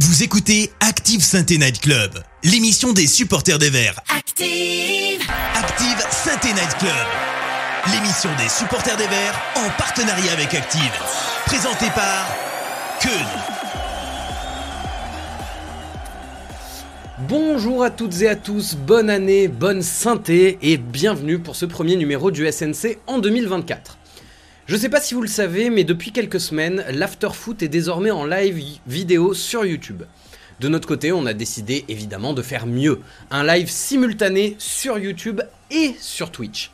[0.00, 2.10] Vous écoutez Active Sainte Night Club,
[2.42, 4.00] l'émission des supporters des Verts.
[4.08, 5.22] Active,
[5.54, 7.06] Active Sainte Night Club,
[7.92, 10.90] l'émission des supporters des Verts en partenariat avec Active.
[11.46, 12.26] Présentée par
[13.00, 13.24] Keun.
[17.28, 21.94] Bonjour à toutes et à tous, bonne année, bonne synthé et bienvenue pour ce premier
[21.94, 23.98] numéro du SNC en 2024.
[24.66, 28.24] Je sais pas si vous le savez, mais depuis quelques semaines, l'Afterfoot est désormais en
[28.24, 30.04] live vidéo sur YouTube.
[30.58, 35.42] De notre côté, on a décidé évidemment de faire mieux, un live simultané sur YouTube
[35.70, 36.70] et sur Twitch.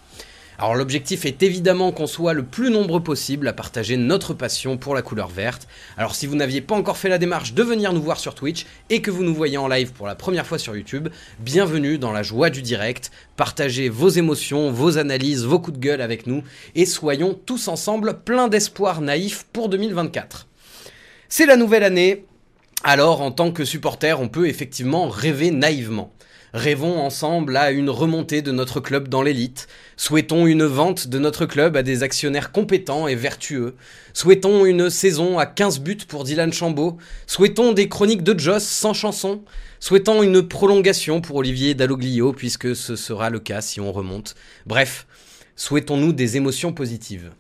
[0.60, 4.95] Alors l'objectif est évidemment qu'on soit le plus nombreux possible à partager notre passion pour
[4.95, 5.66] la couleur verte.
[5.96, 8.66] Alors si vous n'aviez pas encore fait la démarche de venir nous voir sur Twitch
[8.91, 12.12] et que vous nous voyez en live pour la première fois sur YouTube, bienvenue dans
[12.12, 13.10] la joie du direct.
[13.38, 18.19] Partagez vos émotions, vos analyses, vos coups de gueule avec nous et soyons tous ensemble
[18.22, 20.47] pleins d'espoir naïf pour 2024.
[21.30, 22.27] C'est la nouvelle année,
[22.84, 26.12] alors en tant que supporter on peut effectivement rêver naïvement.
[26.52, 29.69] Rêvons ensemble à une remontée de notre club dans l'élite.
[29.97, 33.77] Souhaitons une vente de notre club à des actionnaires compétents et vertueux.
[34.14, 36.98] Souhaitons une saison à 15 buts pour Dylan Chambaud.
[37.28, 39.42] Souhaitons des chroniques de Joss sans chanson.
[39.78, 44.34] Souhaitons une prolongation pour Olivier Dalloglio puisque ce sera le cas si on remonte.
[44.66, 45.06] Bref,
[45.55, 47.30] souhaitons-nous des émotions positives.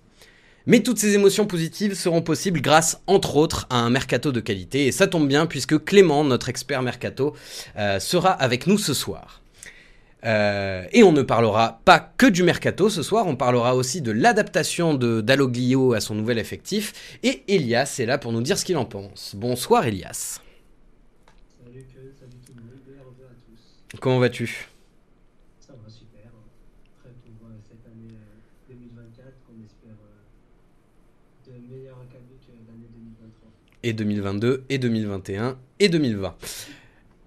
[0.70, 4.86] Mais toutes ces émotions positives seront possibles grâce, entre autres, à un mercato de qualité.
[4.86, 7.34] Et ça tombe bien puisque Clément, notre expert mercato,
[7.76, 9.42] euh, sera avec nous ce soir.
[10.24, 14.12] Euh, et on ne parlera pas que du mercato ce soir, on parlera aussi de
[14.12, 17.18] l'adaptation de Dalloglio à son nouvel effectif.
[17.24, 19.34] Et Elias est là pour nous dire ce qu'il en pense.
[19.34, 20.38] Bonsoir Elias.
[21.64, 22.74] Salut salut tout le monde,
[23.28, 23.98] à tous.
[23.98, 24.68] Comment vas-tu
[25.58, 26.26] Ça va super.
[26.26, 26.46] hein.
[27.02, 30.20] Prêt pour euh, cette année euh, 2024 qu'on espère euh,
[31.46, 33.50] de que l'année 2023.
[33.82, 36.36] et 2022 et 2021 et 2020.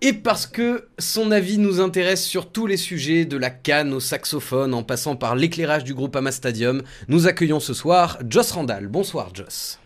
[0.06, 4.02] Et parce que son avis nous intéresse sur tous les sujets, de la canne au
[4.02, 8.88] saxophone en passant par l'éclairage du groupe Ama Stadium, nous accueillons ce soir Joss Randall.
[8.88, 9.80] Bonsoir Joss.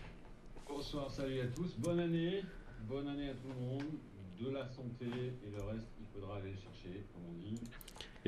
[0.68, 2.42] Bonsoir, salut à tous, bonne année,
[2.88, 3.84] bonne année à tout le monde,
[4.40, 6.67] de la santé et le reste, il faudra aller le chercher.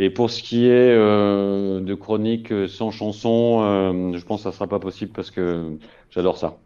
[0.02, 4.50] Et pour ce qui est euh, de chronique euh, sans chanson, euh, je pense que
[4.50, 5.76] ça sera pas possible parce que
[6.10, 6.56] j'adore ça.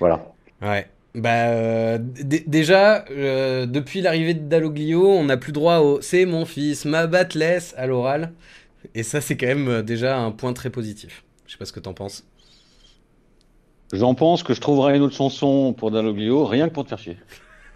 [0.00, 0.26] Voilà.
[0.62, 0.88] Ouais.
[1.14, 6.46] Bah euh, déjà, euh, depuis l'arrivée de Dalloglio, on n'a plus droit au C'est mon
[6.46, 8.32] fils, ma batte-laisse à l'oral.
[8.94, 11.22] Et ça, c'est quand même euh, déjà un point très positif.
[11.46, 12.26] Je sais pas ce que t'en penses.
[13.92, 16.98] J'en pense que je trouverai une autre chanson pour Dalloglio, rien que pour te faire
[16.98, 17.18] chier.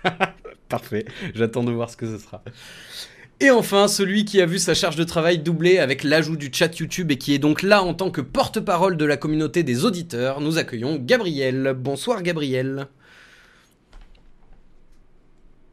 [0.71, 2.43] Parfait, j'attends de voir ce que ce sera.
[3.43, 6.79] Et enfin, celui qui a vu sa charge de travail doublée avec l'ajout du chat
[6.79, 10.41] YouTube et qui est donc là en tant que porte-parole de la communauté des auditeurs,
[10.43, 11.75] nous accueillons Gabriel.
[11.77, 12.87] Bonsoir Gabriel.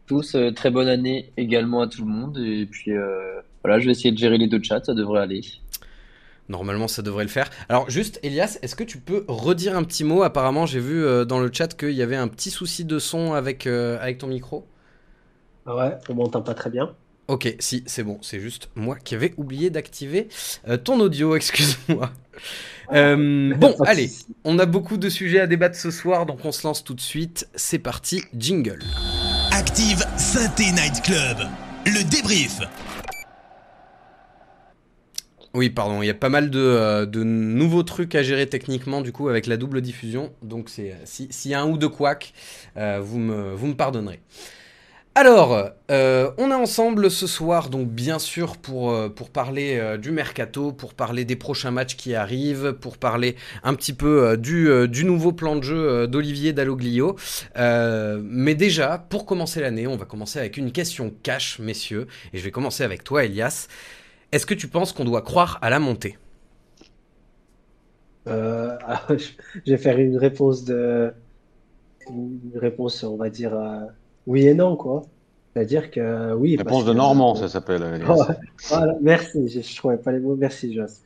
[0.07, 2.37] tous, euh, très bonne année également à tout le monde.
[2.39, 5.41] Et puis euh, voilà, je vais essayer de gérer les deux chats, ça devrait aller.
[6.49, 7.49] Normalement, ça devrait le faire.
[7.67, 10.23] Alors juste, Elias, est-ce que tu peux redire un petit mot?
[10.23, 13.33] Apparemment, j'ai vu euh, dans le chat qu'il y avait un petit souci de son
[13.33, 14.65] avec, euh, avec ton micro.
[15.65, 16.95] Ah ouais, on m'entend pas très bien.
[17.27, 20.29] Ok, si, c'est bon, c'est juste moi qui avais oublié d'activer
[20.67, 22.11] euh, ton audio, excuse-moi.
[22.93, 24.09] Euh, bon, allez,
[24.45, 27.01] on a beaucoup de sujets à débattre ce soir, donc on se lance tout de
[27.01, 27.47] suite.
[27.55, 28.79] C'est parti, jingle.
[29.51, 31.37] Active Synthé Night Club,
[31.85, 32.59] le débrief.
[35.53, 39.01] Oui, pardon, il y a pas mal de, euh, de nouveaux trucs à gérer techniquement,
[39.01, 40.31] du coup, avec la double diffusion.
[40.43, 42.33] Donc, c'est si- s'il y a un ou deux couacs,
[42.77, 44.19] euh, vous, me, vous me pardonnerez.
[45.19, 50.11] Alors, euh, on est ensemble ce soir, donc bien sûr pour, euh, parler euh, du
[50.11, 55.05] mercato, pour parler des prochains matchs qui arrivent, pour parler un petit peu du, du
[55.05, 57.15] nouveau plan de jeu d'Olivier Dalloglio.
[57.55, 62.43] Mais déjà, pour commencer l'année, on va commencer avec une question cash, messieurs, et je
[62.43, 63.69] vais commencer avec toi, Elias.
[64.31, 66.15] Est-ce que tu penses qu'on doit croire à la montée?
[68.27, 71.11] Alors, je vais faire une réponse de,
[72.07, 73.57] une réponse, on va dire
[74.27, 75.01] oui et non, quoi.
[75.53, 77.81] C'est-à-dire que oui, Réponse de Normand, ça s'appelle.
[78.69, 81.01] Voilà, merci, je, je trouvais pas les mots, merci Joss.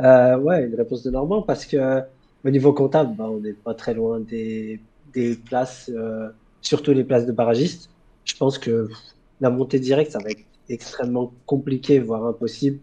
[0.00, 2.00] Euh, ouais, une réponse de Normand parce que
[2.42, 4.80] au niveau comptable, bah, on n'est pas très loin des,
[5.12, 6.30] des places, euh,
[6.62, 7.90] surtout les places de barragistes.
[8.24, 8.96] Je pense que pff,
[9.42, 12.78] la montée directe, ça va être extrêmement compliqué, voire impossible.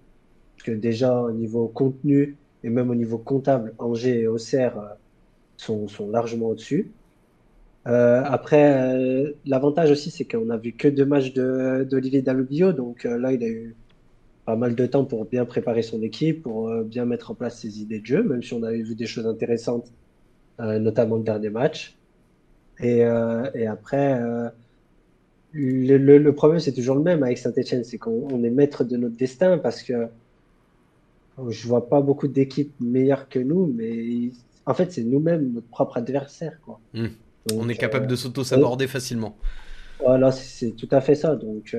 [0.56, 4.88] Parce que déjà, au niveau contenu et même au niveau comptable, Angers et Auxerre euh,
[5.58, 6.92] sont, sont largement au-dessus.
[7.88, 12.74] Euh, après, euh, l'avantage aussi, c'est qu'on a vu que deux matchs de, d'Olivier Dalloglio,
[12.74, 13.76] donc euh, là, il a eu
[14.46, 17.82] pas mal de temps pour bien préparer son équipe, pour bien mettre en place ses
[17.82, 19.92] idées de jeu, même si on avait vu des choses intéressantes,
[20.60, 21.98] notamment le dernier match.
[22.80, 24.22] Et, après,
[25.52, 29.58] le, problème, c'est toujours le même avec Saint-Etienne, c'est qu'on est maître de notre destin
[29.58, 30.08] parce que
[31.50, 34.32] je vois pas beaucoup d'équipes meilleures que nous, mais
[34.66, 36.58] en fait, c'est nous-mêmes notre propre adversaire.
[36.64, 36.80] Quoi.
[37.56, 39.38] On est capable de s'auto-saborder facilement.
[40.00, 41.36] Voilà, c'est tout à fait ça.
[41.36, 41.76] Donc,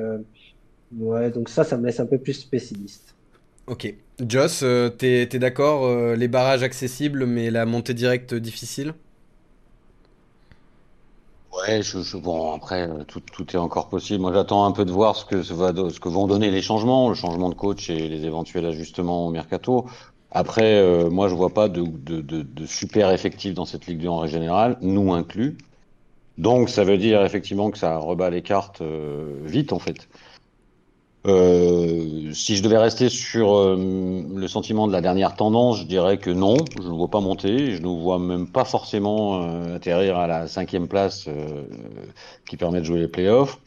[0.97, 3.15] ouais, donc ça, ça me laisse un peu plus pessimiste.
[3.69, 3.95] Ok.
[4.27, 8.95] Joss, euh, t'es es, d'accord euh, Les barrages accessibles, mais la montée directe difficile?
[11.53, 14.21] Ouais, je, bon, après, euh, tout, tout, est encore possible.
[14.23, 15.53] Moi, j'attends un peu de voir ce que, ce
[16.01, 19.87] que vont donner les changements, le changement de coach et les éventuels ajustements au mercato.
[20.31, 24.09] Après, moi, je vois pas de, de, de, de, super effectifs dans cette Ligue 2
[24.09, 25.57] en général, nous inclus.
[26.37, 28.83] Donc, ça veut dire effectivement que ça rebat les cartes
[29.45, 30.09] vite, en fait.
[31.27, 33.77] Euh, si je devais rester sur euh,
[34.35, 37.73] le sentiment de la dernière tendance, je dirais que non, je ne vois pas monter,
[37.73, 41.65] je ne vois même pas forcément euh, atterrir à la cinquième place euh,
[42.49, 43.61] qui permet de jouer les playoffs.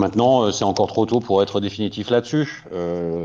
[0.00, 2.64] Maintenant, c'est encore trop tôt pour être définitif là-dessus,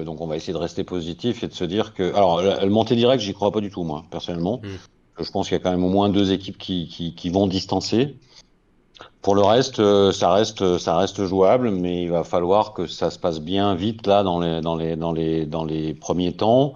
[0.06, 2.96] donc on va essayer de rester positif et de se dire que, alors, le montée
[2.96, 4.60] direct, j'y crois pas du tout moi, personnellement.
[4.62, 5.24] Hmm.
[5.24, 7.48] Je pense qu'il y a quand même au moins deux équipes qui, qui, qui vont
[7.48, 8.18] distancer.
[9.22, 13.10] Pour le reste, euh, ça reste, ça reste jouable, mais il va falloir que ça
[13.10, 16.76] se passe bien vite là dans les, dans les, dans les, dans les premiers temps.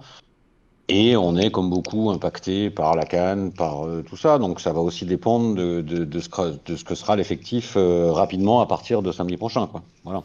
[0.92, 4.38] Et on est comme beaucoup impacté par la canne, par euh, tout ça.
[4.38, 9.12] Donc ça va aussi dépendre de, ce, que sera l'effectif euh, rapidement à partir de
[9.12, 9.68] samedi prochain.
[10.04, 10.24] Voilà.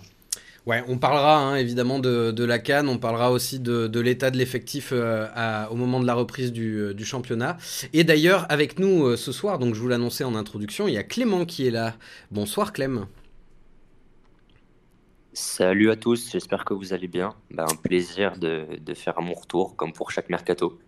[0.65, 4.89] Ouais, on parlera hein, évidemment de, la Cannes, on parlera aussi de, l'état de l'effectif
[4.91, 5.27] euh,
[5.69, 7.57] au moment de la reprise du, championnat.
[7.93, 11.03] Et d'ailleurs, avec nous ce soir, donc je vous l'annonçais en introduction, il y a
[11.03, 11.93] Clément qui est là.
[12.31, 13.05] Bonsoir Clem.
[15.35, 17.35] Salut à tous, j'espère que vous allez bien.
[17.51, 20.79] Bah, un plaisir de, de faire mon retour, comme pour chaque mercato.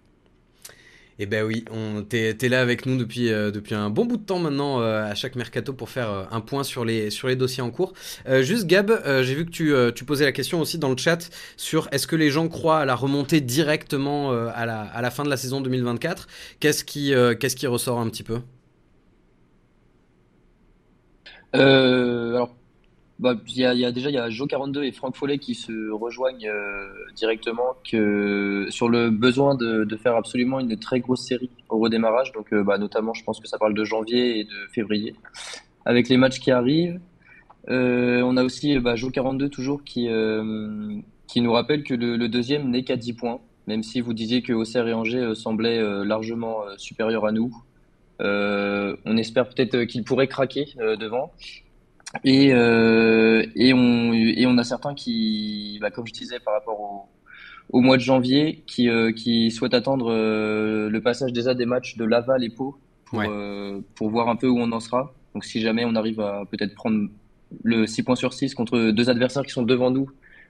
[1.19, 4.17] Eh ben oui, on t'es es là avec nous depuis euh, depuis un bon bout
[4.17, 7.27] de temps maintenant euh, à chaque mercato pour faire euh, un point sur les sur
[7.27, 7.93] les dossiers en cours.
[8.41, 8.91] juste Gab,
[9.23, 12.15] j'ai vu que tu, tu posais la question aussi dans le chat sur est-ce que
[12.15, 15.61] les gens croient à la remontée directement à la à la fin de la saison
[15.61, 16.27] 2024
[16.59, 18.39] Qu'est-ce qui qu'est-ce qui ressort un petit peu?
[21.53, 22.56] Alors
[23.19, 25.89] bah, il y, a, déjà il y a Joe 42 et Franck Follet qui se
[25.89, 32.31] rejoignent euh, directement sur le besoin de, faire absolument une très grosse série au redémarrage.
[32.33, 35.15] Donc euh, bah, notamment, je pense que ça parle de janvier et de février
[35.85, 36.99] avec les matchs qui arrivent.
[37.69, 40.07] Euh, on a aussi bah, Joe 42 toujours qui
[41.25, 44.43] qui nous rappelle que le, le deuxième n'est qu'à 10 points, même si vous disiez
[44.43, 47.51] que Auxerre et Angers semblaient largement supérieurs à nous.
[48.19, 50.67] on espère peut-être qu'il pourrait craquer
[50.99, 51.33] devant.
[52.23, 56.79] Et, euh, et, on, et on a certains qui, bah, comme je disais par rapport
[56.79, 57.09] au,
[57.69, 61.97] au mois de janvier, qui, euh, qui souhaitent attendre euh, le passage déjà des matchs
[61.97, 65.13] de Laval et Pau pour, euh, pour voir un peu où on en sera.
[65.33, 67.09] Donc si jamais on arrive à peut-être prendre
[67.63, 70.09] le 6 points sur 6 contre deux adversaires qui sont devant nous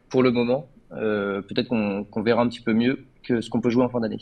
[0.09, 3.69] pour le moment, euh, peut-être qu'on verra un petit peu mieux que ce qu'on peut
[3.69, 4.19] jouer en fin d'année.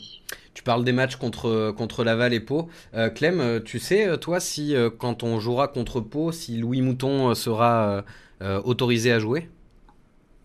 [0.54, 2.68] Tu parles des matchs contre, contre Laval et Pau.
[2.94, 7.34] Euh, Clem, euh, tu sais, toi, si quand on jouera contre Pau, si Louis Mouton
[7.34, 8.04] sera
[8.64, 9.48] autorisé à jouer?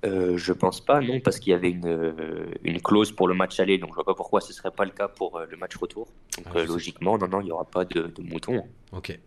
[0.03, 2.15] Euh, je pense pas, non, parce qu'il y avait une,
[2.63, 4.89] une, clause pour le match aller, donc je vois pas pourquoi ce serait pas le
[4.89, 6.07] cas pour le match retour.
[6.37, 8.63] Donc ah, logiquement, non, non, il y aura pas de, de mouton.
[8.93, 9.19] Ok.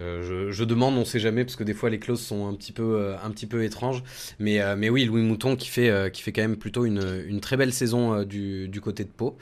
[0.00, 2.54] Euh, je, demande, on ne sait jamais, parce que des fois les clauses sont un
[2.54, 4.02] petit peu, euh, étranges.
[4.38, 8.22] Mais, euh, mais oui, Louis Mouton qui fait, quand même plutôt une, très belle saison
[8.24, 9.36] du, côté de Pau.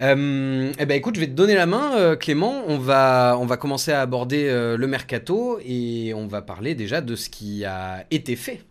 [0.00, 2.64] eh ben écoute, je vais te donner la main, Clément.
[2.68, 4.44] On va, commencer à aborder
[4.76, 8.62] le mercato et on va parler déjà de ce qui a été fait.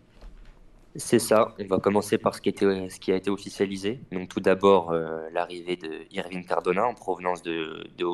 [0.94, 1.54] C'est ça.
[1.58, 2.50] On va commencer par ce qui,
[3.12, 4.00] a été officialisé.
[4.12, 4.94] Donc tout d'abord
[5.32, 6.06] l'arrivée de
[6.46, 8.04] Cardona en provenance de, de.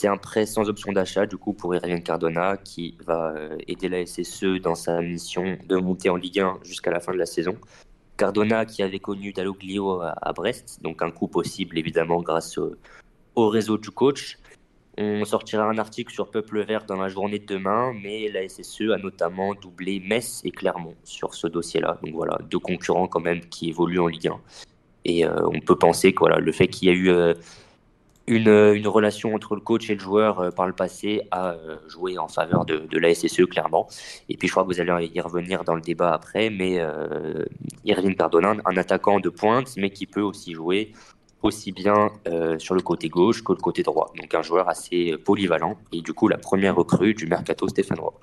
[0.00, 3.88] C'est un prêt sans option d'achat, du coup, pour Irving Cardona, qui va euh, aider
[3.88, 7.26] la SSE dans sa mission de monter en Ligue 1 jusqu'à la fin de la
[7.26, 7.56] saison.
[8.16, 13.76] Cardona, qui avait connu Dalloglio à, Brest, donc un coup possible, évidemment, grâce au, réseau
[13.76, 14.38] du coach.
[14.96, 18.92] On sortira un article sur Peuple Vert dans la journée de demain, mais la SSE
[18.94, 21.98] a notamment doublé Metz et Clermont sur ce dossier-là.
[22.04, 24.40] Donc voilà, deux concurrents quand même qui évoluent en Ligue 1.
[25.06, 27.34] Et euh, on peut penser que voilà, le fait qu'il y a eu euh,
[28.28, 32.18] une, relation entre le coach et le joueur euh, par le passé a euh, joué
[32.18, 33.88] en faveur de, la SSE, clairement.
[34.28, 37.44] Et puis je crois que vous allez y revenir dans le débat après, mais euh,
[37.84, 40.92] Irving Cardona, un attaquant de pointe, mais qui peut aussi jouer
[41.42, 42.10] aussi bien
[42.58, 44.12] sur le côté gauche que le côté droit.
[44.20, 48.14] Donc un joueur assez polyvalent, et du coup la première recrue du mercato stéphanois.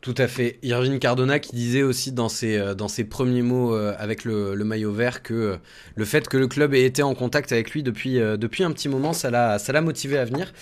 [0.00, 0.60] Tout à fait.
[0.62, 4.54] Irving Cardona qui disait aussi dans ses, euh, dans ses premiers mots euh, avec le,
[4.62, 5.56] maillot vert que euh,
[5.96, 8.88] le fait que le club ait été en contact avec lui depuis, depuis un petit
[8.88, 10.52] moment, ça l'a, motivé à venir.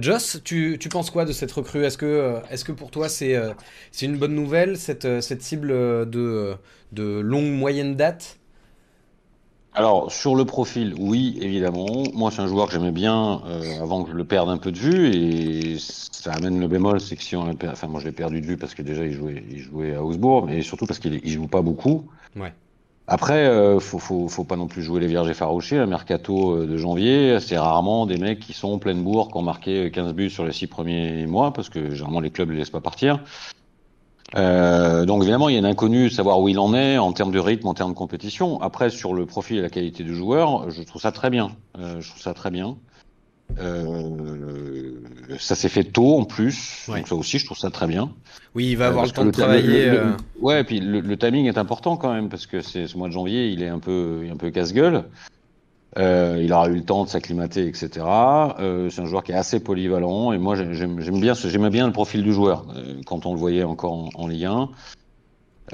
[0.00, 1.84] Joss, tu, tu, penses quoi de cette recrue?
[1.84, 3.36] Est-ce que, est-ce que pour toi c'est,
[3.90, 6.54] c'est une bonne nouvelle, cette, cette cible de,
[6.92, 8.38] de longue moyenne date?
[9.78, 12.02] Alors, sur le profil, oui, évidemment.
[12.12, 14.72] Moi, c'est un joueur que j'aimais bien euh, avant que je le perde un peu
[14.72, 15.14] de vue.
[15.14, 18.46] Et ça amène le bémol, c'est que si on Enfin, moi, je l'ai perdu de
[18.46, 21.30] vue parce que déjà, il jouait, il jouait à Augsbourg, mais surtout parce qu'il il
[21.30, 22.08] joue pas beaucoup.
[22.34, 22.52] Ouais.
[23.06, 25.76] Après, euh, faut, faut, faut, pas non plus jouer les vierges effarouchés.
[25.76, 29.42] Le mercato euh, de janvier, c'est rarement des mecs qui sont pleine bourre, qui ont
[29.42, 32.70] marqué 15 buts sur les six premiers mois, parce que généralement les clubs les laissent
[32.70, 33.20] pas partir.
[34.36, 37.32] Euh, donc évidemment, il y a un inconnu, savoir où il en est en termes
[37.32, 38.60] de rythme, en termes de compétition.
[38.60, 41.52] Après, sur le profil et la qualité du joueur, je trouve ça très bien.
[41.78, 42.76] Euh, je trouve ça très bien.
[43.58, 44.92] Euh,
[45.38, 48.12] ça s'est fait tôt en plus, donc ça aussi, je trouve ça très bien.
[48.54, 49.88] Oui, il va euh, avoir le temps de travailler.
[49.88, 50.12] Euh.
[50.40, 53.12] ouais, et puis le, timing est important quand même parce que c'est ce mois de
[53.12, 55.04] janvier, il est un peu, un peu casse-gueule.
[55.98, 57.90] Euh, il aura eu le temps de s'acclimater, etc.
[58.60, 61.92] Euh, c'est un joueur qui est assez polyvalent et moi j'aime bien, j'aimais bien le
[61.92, 64.68] profil du joueur euh, quand on le voyait encore en, en Ligue 1.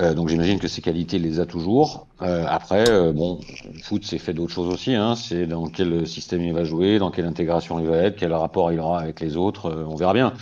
[0.01, 2.07] Euh, donc j'imagine que ses qualités les a toujours.
[2.23, 3.39] Euh, après, bon,
[3.71, 4.95] le foot c'est fait d'autres choses aussi.
[4.95, 5.15] Hein.
[5.15, 8.73] C'est dans quel système il va jouer, dans quelle intégration il va être, quel rapport
[8.73, 9.71] il aura avec les autres.
[9.87, 10.33] on verra bien.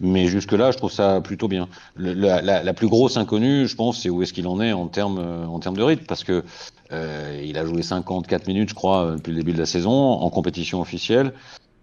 [0.00, 1.68] Mais jusque-là, je trouve ça plutôt bien.
[1.96, 4.88] la, la, la, plus grosse inconnue, je pense, c'est où est-ce qu'il en est en
[4.88, 6.42] termes en termes de rythme, parce que
[6.92, 9.92] euh, il a joué 54 minutes, je crois, euh, depuis le début de la saison
[9.92, 11.32] en compétition officielle.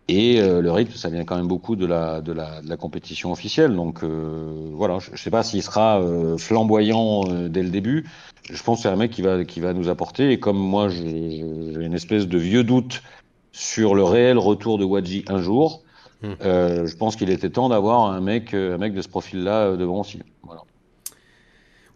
[0.10, 2.78] Et euh, le rythme, ça vient quand même beaucoup de la, de la, de la
[2.78, 3.76] compétition officielle.
[3.76, 6.02] Donc euh, voilà, je ne sais pas s'il sera
[6.38, 8.06] flamboyant dès le début.
[8.50, 10.32] Je pense que c'est un mec qui va, qui va nous apporter.
[10.32, 13.02] Et comme moi, j'ai une espèce de vieux doute
[13.52, 15.82] sur le réel retour de Wadji un jour,
[16.24, 16.36] hmm.
[16.42, 20.22] je pense qu'il était temps d'avoir un mec, un mec de ce profil-là devant aussi.
[20.44, 20.62] Voilà.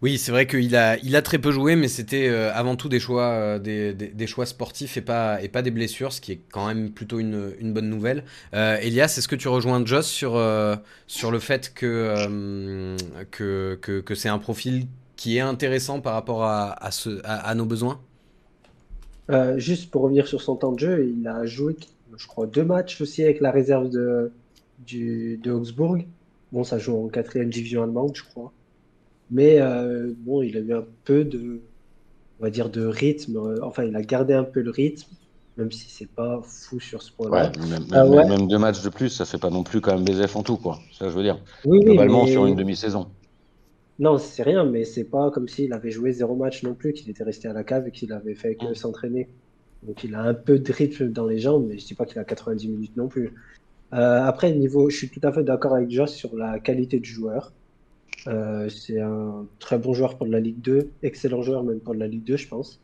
[0.02, 2.88] Oui, c'est vrai qu'il a, il a très peu joué, mais c'était euh, avant tout
[2.88, 6.32] des choix, euh, des, des, choix sportifs et pas, et pas des blessures, ce qui
[6.32, 8.24] est quand même plutôt une, une bonne nouvelle.
[8.52, 10.74] Euh, Elias, est-ce que tu rejoins Joss sur, euh,
[11.06, 12.96] sur le fait que,
[13.30, 17.54] que, que, que c'est un profil qui est intéressant par rapport à, à, ce, à,
[17.54, 18.00] nos besoins?
[19.56, 21.76] Juste pour revenir sur son temps de jeu, il a joué,
[22.16, 24.32] je crois, deux matchs aussi avec la réserve de,
[24.86, 25.98] du, de Augsbourg.
[26.52, 28.52] Bon, ça joue en quatrième division allemande, je crois.
[29.30, 31.60] Mais euh, bon, il a eu un peu de,
[32.38, 33.58] on va dire, de rythme.
[33.62, 35.10] Enfin, il a gardé un peu le rythme,
[35.56, 37.50] même si c'est pas fou sur ce point-là.
[37.92, 40.26] Ah ouais, même, deux matchs de plus, ça fait pas non plus quand même des
[40.26, 40.78] F en tout, quoi.
[40.92, 41.42] Ça, je veux dire.
[41.64, 43.08] Globalement, sur une demi-saison.
[43.98, 47.08] Non, c'est rien, mais c'est pas comme s'il avait joué zéro match non plus, qu'il
[47.08, 49.28] était resté à la cave et qu'il avait fait que s'entraîner.
[49.82, 52.18] Donc il a un peu de rythme dans les jambes, mais je dis pas qu'il
[52.18, 53.32] a 90 minutes non plus.
[53.92, 57.10] Euh, après, niveau, je suis tout à fait d'accord avec Joss sur la qualité du
[57.10, 57.52] joueur.
[58.26, 62.06] Euh, c'est un très bon joueur pour la Ligue 2, excellent joueur même pour la
[62.06, 62.80] Ligue 2, je pense.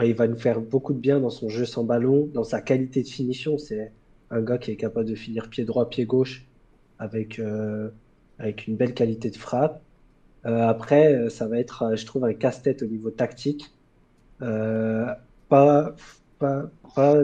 [0.00, 3.02] il va nous faire beaucoup de bien dans son jeu sans ballon, dans sa qualité
[3.02, 3.58] de finition.
[3.58, 3.92] C'est
[4.30, 6.46] un gars qui est capable de finir pied droit, pied gauche,
[6.98, 7.88] avec, euh,
[8.38, 9.82] avec une belle qualité de frappe.
[10.42, 13.70] Après, ça va être, je trouve, un casse-tête au niveau tactique.
[15.50, 15.94] Pas,
[16.38, 17.16] pas, pas,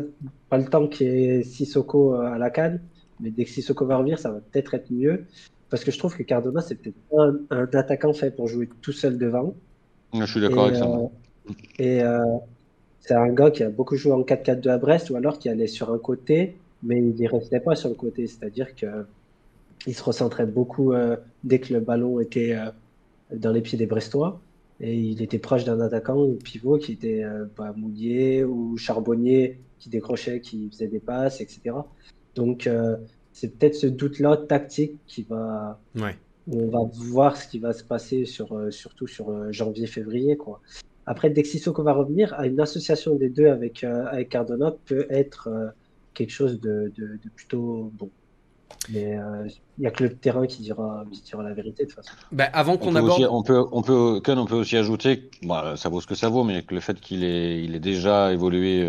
[0.50, 2.80] pas, le temps qui est Sissoko à la canne,
[3.20, 5.24] mais dès que Sissoko va revenir, ça va peut-être être mieux.
[5.70, 8.92] Parce que je trouve que Cardona, c'est peut-être un, un, attaquant fait pour jouer tout
[8.92, 9.54] seul devant.
[10.12, 10.86] Je suis d'accord avec ça.
[10.86, 11.08] Euh,
[11.78, 12.20] et euh,
[13.00, 15.66] c'est un gars qui a beaucoup joué en 4-4-2 à Brest, ou alors qui allait
[15.66, 18.26] sur un côté, mais il n'y restait pas sur le côté.
[18.26, 22.56] C'est-à-dire qu'il se recentrait beaucoup euh, dès que le ballon était
[23.34, 24.40] dans les pieds des Brestois.
[24.80, 27.24] Et il était proche d'un attaquant ou pivot qui était
[27.56, 31.76] bah, Moulier ou Charbonnier qui décrochait, qui faisait des passes, etc.
[32.34, 32.68] Donc,
[33.36, 35.78] c'est peut-être ce doute-là tactique qui va.
[36.50, 40.36] On va voir ce qui va se passer sur, euh, surtout sur euh, janvier-février.
[40.36, 40.62] quoi.
[41.04, 44.74] Après, dès que Sissoko va revenir, à une association des deux avec, euh, avec Cardona
[44.86, 45.74] peut être
[46.14, 48.10] quelque chose de, de, plutôt bon.
[48.88, 49.18] Mais
[49.78, 52.14] il n'y a que le terrain qui dira, qui dira la vérité de toute façon.
[52.30, 53.26] Bah, avant qu'on aborde.
[53.30, 56.44] on, peut, on, peut, on peut aussi ajouter, bah, ça vaut ce que ça vaut,
[56.44, 58.88] mais que le fait qu'il ait, il déjà évolué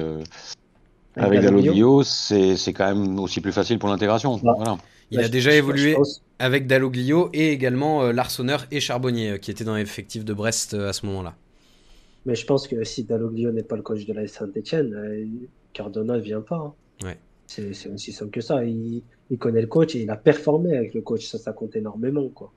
[1.16, 4.38] avec Dalloglio, c'est quand même aussi plus facile pour l'intégration.
[4.38, 4.78] Voilà.
[5.12, 5.96] Il a déjà évolué
[6.40, 10.74] avec Dalloglio et également euh, Larsonneur et Charbonnier euh, qui étaient dans l'effectif de Brest
[10.74, 11.36] euh, à ce moment-là.
[12.26, 15.40] Mais je pense que si Dalloglio n'est pas le coach de la Saint-Etienne,
[15.72, 16.58] Cardona ne vient pas.
[16.58, 16.74] Hein.
[17.04, 17.18] Ouais.
[17.48, 18.66] C'est aussi simple que ça.
[18.66, 21.26] Il, il, connaît le coach et il a performé avec le coach.
[21.26, 22.28] Ça, ça compte énormément.
[22.30, 22.52] Quoi.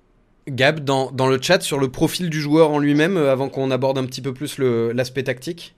[0.49, 3.99] Gab, dans, dans le chat, sur le profil du joueur en lui-même, avant qu'on aborde
[3.99, 5.75] un petit peu plus l'aspect tactique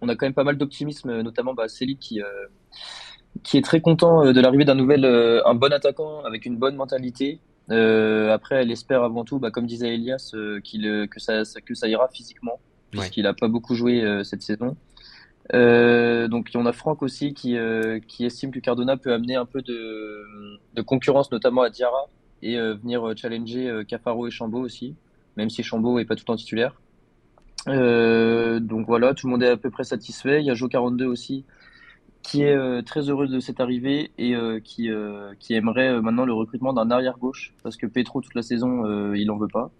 [0.00, 2.26] on a quand même pas mal d'optimisme, notamment bah, Céline qui, euh,
[3.42, 7.40] qui est très content de l'arrivée d'un nouvel, un bon attaquant avec une bonne mentalité.
[7.68, 10.34] après, elle espère avant tout, bah, comme disait Elias,
[10.64, 12.60] qu'il que ça, que ça ira physiquement,
[12.90, 14.76] puisqu'il n'a pas beaucoup joué cette saison.
[15.54, 19.46] Euh, donc on a Franck aussi qui, euh, qui estime que Cardona peut amener un
[19.46, 22.08] peu de, concurrence, notamment à Diarra,
[22.42, 24.94] et euh, venir challenger Cafaro et Chambaud aussi,
[25.36, 26.74] même si Chambaud est pas tout le temps titulaire.
[27.66, 30.40] donc voilà, tout le monde est à peu près satisfait.
[30.40, 31.44] Il y a Jo42 aussi,
[32.22, 34.90] qui est très heureux de cette arrivée et qui,
[35.38, 39.30] qui aimerait maintenant le recrutement d'un arrière gauche, parce que Petro toute la saison, il
[39.30, 39.70] en veut pas.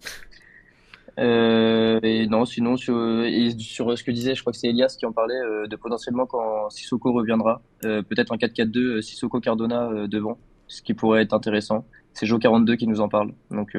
[1.19, 5.11] Euh, et non, sinon, sur, ce que disait, je crois que c'est Elias qui en
[5.11, 10.81] parlait, euh, de potentiellement quand Sissoko reviendra, euh, peut-être un 4-4-2, Sissoko Cardona devant, ce
[10.81, 11.85] qui pourrait être intéressant.
[12.13, 13.31] C'est Jo42 qui nous en parle.
[13.51, 13.75] Donc,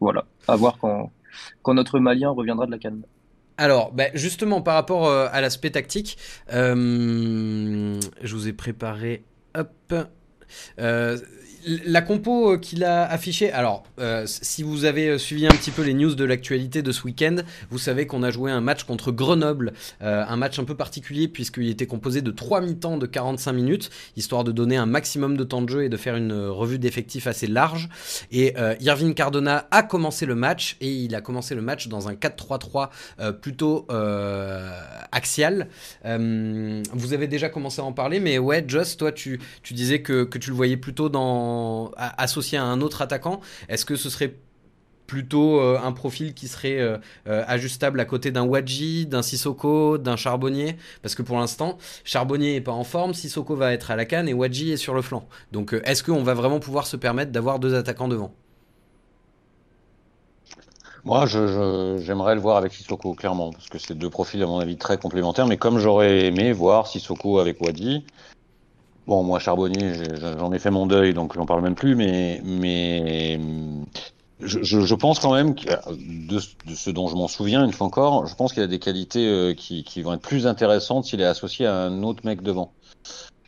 [0.00, 1.12] voilà, à voir quand,
[1.62, 3.02] quand notre Malien reviendra de la canne.
[3.56, 9.24] Alors, bah, justement, par rapport à l'aspect tactique, je vous ai préparé.
[9.56, 9.92] Hop
[11.66, 15.70] la compo euh, qu'il a affichée, alors euh, si vous avez euh, suivi un petit
[15.70, 17.36] peu les news de l'actualité de ce week-end,
[17.70, 21.68] vous savez qu'on a joué un match contre Grenoble, un match un peu particulier puisqu'il
[21.68, 25.62] était composé de 3 mi-temps de 45 minutes, histoire de donner un maximum de temps
[25.62, 27.88] de jeu et de faire une revue d'effectifs assez large.
[28.32, 32.14] Et Irving Cardona a commencé le match et il a commencé le match dans un
[32.14, 32.88] 4-3-3
[33.40, 33.86] plutôt
[35.12, 35.68] axial.
[36.04, 40.24] vous avez déjà commencé à en parler, mais ouais, Joss, toi tu, tu disais que
[40.40, 41.10] tu le voyais plutôt
[41.96, 44.34] associé à un autre attaquant, est-ce que ce serait
[45.10, 49.98] plutôt euh, un profil qui serait euh, euh, ajustable à côté d'un Wadji, d'un Sissoko,
[49.98, 50.76] d'un Charbonnier?
[51.02, 54.28] Parce que pour l'instant, Charbonnier n'est pas en forme, Sissoko va être à la canne
[54.28, 55.26] et Wadji est sur le flanc.
[55.50, 58.32] Donc est-ce qu'on va vraiment pouvoir se permettre d'avoir deux attaquants devant?
[61.04, 64.76] Moi, j'aimerais le voir avec Sissoko, clairement, parce que c'est deux profils, à mon avis,
[64.76, 65.46] très complémentaires.
[65.46, 68.04] Mais comme j'aurais aimé voir Sissoko avec Wadi,
[69.10, 69.94] Bon, moi, Charbonnier,
[70.38, 73.40] j'en ai fait mon deuil, donc j'en parle même plus, mais, mais
[74.38, 77.88] je, je pense quand même que de, de ce dont je m'en souviens, une fois
[77.88, 81.20] encore, je pense qu'il a des qualités euh, qui, qui, vont être plus intéressantes s'il
[81.20, 82.72] est associé à un autre mec devant.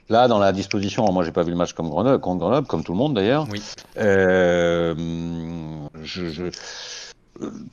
[0.09, 2.83] Là, dans la disposition, moi, j'ai pas vu le match comme Grenoble, contre Grenoble, comme
[2.83, 3.47] tout le monde d'ailleurs.
[3.49, 3.63] Oui.
[3.99, 4.97] Euh,
[6.03, 6.51] je, je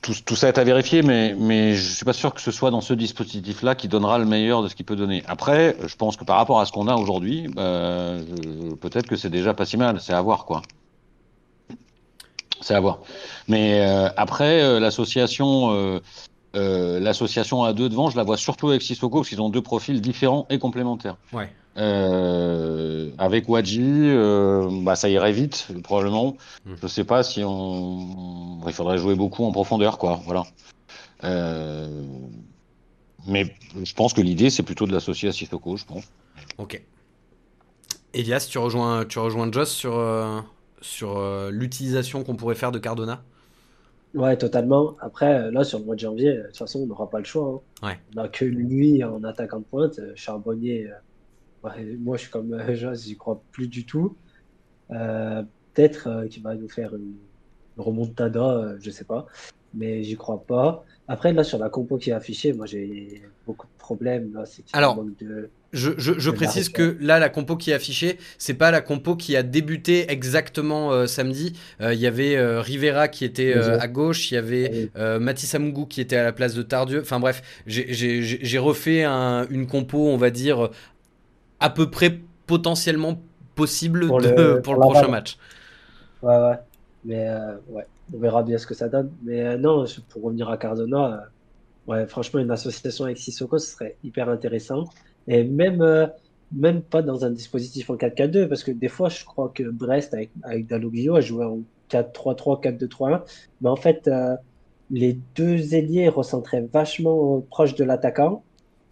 [0.02, 2.80] tout, tout, ça est à vérifier, mais, je suis pas sûr que ce soit dans
[2.80, 5.22] ce dispositif-là qui donnera le meilleur de ce qu'il peut donner.
[5.26, 8.16] Après, je pense que par rapport à ce qu'on a aujourd'hui, bah,
[8.80, 10.00] peut-être que c'est déjà pas si mal.
[10.00, 10.62] C'est à voir, quoi.
[12.60, 13.00] C'est à voir.
[13.48, 16.00] Mais euh, après, euh, l'association, euh,
[16.56, 19.62] euh, l'association à deux devant, je la vois surtout avec Sissoko parce qu'ils ont deux
[19.62, 21.16] profils différents et complémentaires.
[21.32, 21.50] Ouais.
[21.76, 26.36] Euh, avec Wadji, euh, bah, ça irait vite, probablement.
[26.66, 26.74] Mm.
[26.82, 28.58] Je sais pas si on.
[28.66, 30.20] Il faudrait jouer beaucoup en profondeur, quoi.
[30.24, 30.44] Voilà.
[31.24, 32.02] Euh...
[33.26, 36.04] Mais je pense que l'idée, c'est plutôt de l'associer à Sissoko, je pense.
[36.58, 36.82] Ok.
[38.14, 40.02] Elias, tu rejoins, tu rejoins Joss sur,
[40.80, 43.22] sur euh, l'utilisation qu'on pourrait faire de Cardona?
[44.14, 44.96] Ouais, totalement.
[45.00, 47.62] Après, là, sur le mois de janvier, de toute façon, on n'aura pas le choix.
[47.82, 47.88] Hein.
[47.88, 47.98] Ouais.
[48.12, 50.00] On n'a que lui en attaquant de pointe.
[50.16, 50.88] Charbonnier,
[51.62, 54.16] moi, je suis comme euh, Joss, j'y crois plus du tout.
[54.90, 55.42] Euh,
[55.74, 57.14] peut-être euh, qu'il va nous faire une,
[57.76, 59.26] remontada, je sais pas,
[59.72, 60.84] mais j'y crois pas.
[61.08, 64.34] Après, là, sur la compo qui est affichée, moi, j'ai beaucoup de problèmes.
[64.34, 64.44] Là,
[64.74, 65.02] Alors,
[65.72, 69.34] je, je, précise que là, la compo qui est affichée, c'est pas la compo qui
[69.34, 71.58] a débuté exactement samedi.
[71.80, 76.16] Il y avait Rivera qui était à gauche, il y avait Mathis Amougou qui était
[76.16, 77.00] à la place de Tardieu.
[77.00, 80.70] Enfin bref, j'ai refait une compo, on va dire,
[81.60, 83.20] à peu près potentiellement
[83.54, 85.38] possible pour le, prochain match.
[86.22, 86.56] Ouais, ouais.
[87.04, 89.10] Mais euh, ouais, on verra bien ce que ça donne.
[89.22, 91.28] Mais euh, non, pour revenir à Cardona,
[91.88, 94.84] euh, ouais, franchement, une association avec Sissoko, ce serait hyper intéressant.
[95.28, 96.10] Et même,
[96.52, 100.14] même pas dans un dispositif en 4-4-2, parce que des fois, je crois que Brest,
[100.14, 103.22] avec, avec Dalloglio, a joué en 4-3-3, 4-2-3-1.
[103.60, 104.10] Mais en fait,
[104.90, 108.42] les deux ailiers recentraient vachement proche de l'attaquant.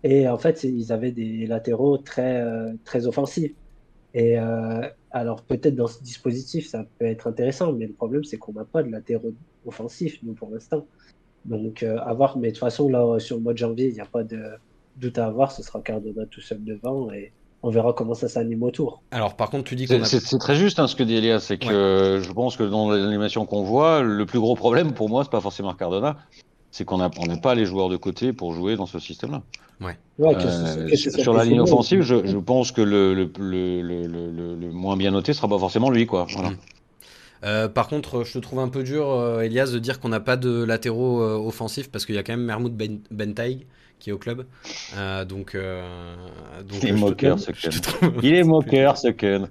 [0.05, 3.53] Et en fait, ils avaient des latéraux très, euh, très offensifs.
[4.15, 8.37] Et euh, alors, peut-être dans ce dispositif, ça peut être intéressant, mais le problème, c'est
[8.37, 9.33] qu'on n'a pas de latéraux
[9.67, 10.87] offensifs, nous, pour l'instant.
[11.45, 12.39] Donc, euh, à voir.
[12.39, 14.41] Mais de toute façon, là, sur le mois de janvier, il n'y a pas de
[14.97, 15.53] doute à avoir.
[15.53, 17.33] Ce sera Cardona tout seul devant et
[17.63, 19.03] on verra comment ça s'anime autour.
[19.11, 21.59] Alors, par contre, tu dis que c'est très juste hein, ce que dit Elias, c'est
[21.59, 25.31] que je pense que dans l'animation qu'on voit, le plus gros problème pour moi, c'est
[25.31, 26.19] pas forcément Cardona,
[26.79, 29.43] c'est qu'on n'a pas les joueurs de côté pour jouer dans ce système-là.
[29.81, 29.99] Ouais.
[30.21, 35.33] Euh, sur la ligne offensive, je, pense que le, le, le, le, moins bien noté
[35.33, 36.27] sera pas forcément lui, quoi.
[36.31, 36.51] Voilà.
[36.51, 36.57] Mm.
[37.45, 40.21] Euh, par contre, je te trouve un peu dur, euh, Elias, de dire qu'on n'a
[40.21, 43.35] pas de latéraux euh, offensifs parce qu'il y a quand même Mermoud ben
[43.99, 44.47] qui est au club.
[45.29, 47.73] donc, donc, il est moqueur, ce Ken.
[48.23, 49.49] Il est moqueur, ce Ken.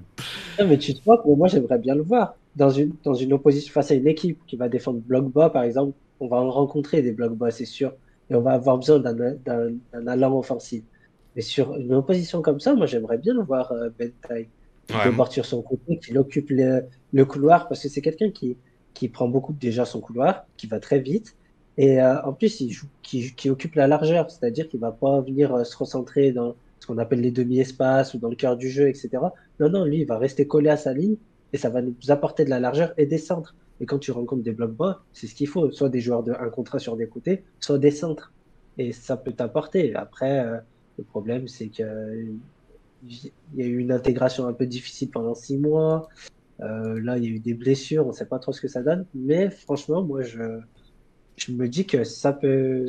[0.65, 3.71] mais tu te vois que moi, j'aimerais bien le voir dans une, dans une opposition
[3.71, 5.93] face à une équipe qui va défendre bloc bas, par exemple.
[6.19, 7.93] On va en rencontrer des blocs bas, c'est sûr.
[8.29, 10.83] Et on va avoir besoin d'un allant offensif.
[11.35, 14.49] Mais sur une opposition comme ça, moi, j'aimerais bien le voir Bentaïg
[14.87, 18.57] qui peut partir sur son côté, qu'il occupe le, couloir, parce que c'est quelqu'un qui,
[18.93, 21.35] qui prend beaucoup déjà son couloir, qui va très vite,
[21.77, 25.21] et euh, en plus, il joue, qui, qui occupe la largeur, c'est-à-dire qu'il va pas
[25.21, 28.69] venir euh, se recentrer dans ce qu'on appelle les demi-espaces ou dans le cœur du
[28.69, 29.09] jeu, etc.
[29.59, 31.17] Non, non, lui, il va rester collé à sa ligne,
[31.53, 33.55] et ça va nous apporter de la largeur et des centres.
[33.79, 36.31] Et quand tu rencontres des blocs bas, c'est ce qu'il faut, soit des joueurs de
[36.31, 38.33] un contrat sur des côtés, soit des centres.
[38.77, 39.95] Et ça peut t'apporter.
[39.95, 40.57] Après, euh,
[40.97, 42.25] le problème, c'est que
[43.07, 46.09] il y a eu une intégration un peu difficile pendant six mois.
[46.61, 48.67] Euh, là, il y a eu des blessures, on ne sait pas trop ce que
[48.67, 49.05] ça donne.
[49.13, 50.59] Mais franchement, moi, je,
[51.35, 52.87] je me dis que ça peut,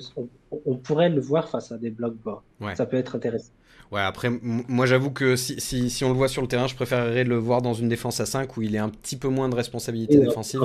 [0.50, 2.42] on, pourrait le voir face à des blocs bas.
[2.74, 3.52] Ça peut être intéressant.
[3.90, 6.74] Ouais, après, moi j'avoue que si, si, si, on le voit sur le terrain, je
[6.74, 9.48] préférerais le voir dans une défense à 5 où il est un petit peu moins
[9.48, 10.60] de responsabilité défensive.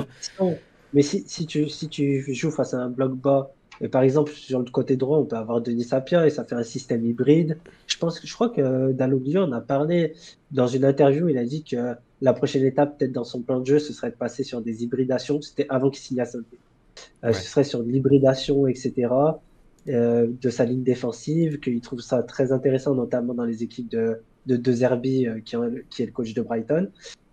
[0.92, 4.32] Mais si, si, tu, si tu joues face à un bloc bas et par exemple,
[4.32, 7.58] sur le côté droit, on peut avoir Denis Sapia et ça fait un système hybride.
[7.86, 10.14] Je pense que je crois que Dalloglio en a parlé
[10.52, 11.28] dans une interview.
[11.28, 14.10] Il a dit que la prochaine étape, peut-être dans son plan de jeu, ce serait
[14.10, 15.40] de passer sur des hybridations.
[15.42, 16.26] C'était avant qu'il signe à
[17.24, 19.08] euh, Ce serait sur de l'hybridation, etc.
[19.88, 24.22] Euh, de sa ligne défensive, qu'il trouve ça très intéressant, notamment dans les équipes de,
[24.46, 25.56] de, de Zerbi, euh, qui,
[25.90, 26.90] qui, est le coach de Brighton.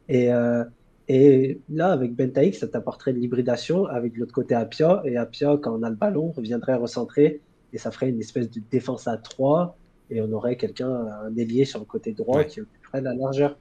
[0.10, 0.66] Et, euh,
[1.08, 5.02] et là, avec Bentaïk, ça t'apporterait de l'hybridation avec l'autre côté Apia.
[5.06, 7.40] Et Apia, quand on a le ballon, reviendrait recentrer
[7.72, 9.78] et ça ferait une espèce de défense à 3.
[10.10, 13.58] Et on aurait quelqu'un, un ailier sur le côté droit qui occuperait la largeur.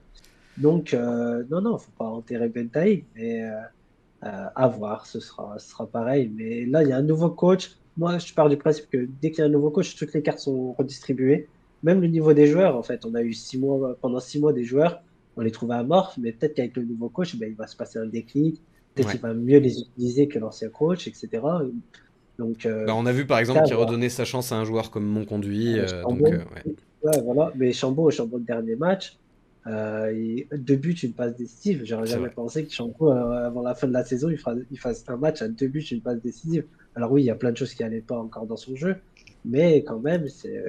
[0.57, 3.49] Donc, non, non, faut pas enterrer Bentaïk, mais
[4.23, 6.31] euh, à voir, ce sera, ce sera pareil.
[6.35, 7.71] Mais là, il y a un nouveau coach.
[7.97, 10.21] Moi, je pars du principe que dès qu'il y a un nouveau coach, toutes les
[10.21, 11.47] cartes sont redistribuées.
[11.83, 14.53] Même le niveau des joueurs, en fait, on a eu six mois, pendant six mois
[14.53, 15.01] des joueurs
[15.37, 17.99] on les trouve amorphes, mais peut-être qu'avec le nouveau coach, ben, il va se passer
[17.99, 18.61] un déclic,
[18.93, 21.29] peut-être qu'il va mieux les utiliser que l'ancien coach, etc.
[22.37, 24.91] Donc, euh, bah, on a vu par exemple qu'il redonnait sa chance à un joueur
[24.91, 25.79] comme Monconduit.
[25.79, 26.39] Euh, euh,
[27.03, 27.21] ouais.
[27.23, 27.51] voilà.
[27.55, 29.17] Mais Chambaud, Chambaud, le dernier match,
[29.65, 31.81] deux buts, une passe décisive.
[31.83, 35.41] J'aurais jamais pensé que Chambaud, avant la fin de la saison, il, fasse un match
[35.41, 36.65] à deux buts, une passe décisive.
[36.95, 38.95] Alors oui, il y a plein de choses qui n'allaient pas encore dans son jeu,
[39.45, 40.63] mais quand même, c'est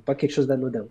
[0.00, 0.86] pas quelque chose d'anodin.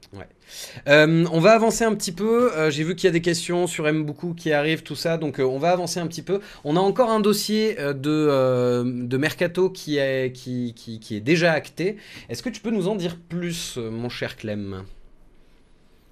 [0.87, 2.51] Euh, on va avancer un petit peu.
[2.53, 5.17] Euh, j'ai vu qu'il y a des questions sur M beaucoup qui arrivent, tout ça.
[5.17, 6.39] Donc euh, on va avancer un petit peu.
[6.63, 11.97] On a encore un dossier de, de Mercato qui est, qui, qui, est déjà acté.
[12.29, 14.83] Est-ce que tu peux nous en dire plus, mon cher Clem?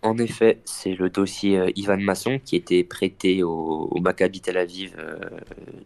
[0.05, 4.95] En effet, c'est le dossier Ivan Masson qui était prêté au, Maccabi Tel Aviv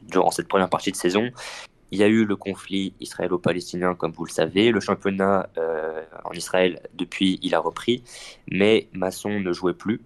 [0.10, 1.32] durant cette première partie de saison
[1.91, 4.71] il y a eu le conflit israélo-palestinien, comme vous le savez.
[4.71, 8.03] Le championnat euh, en Israël, depuis, il a repris,
[8.51, 10.01] mais Masson ne jouait plus.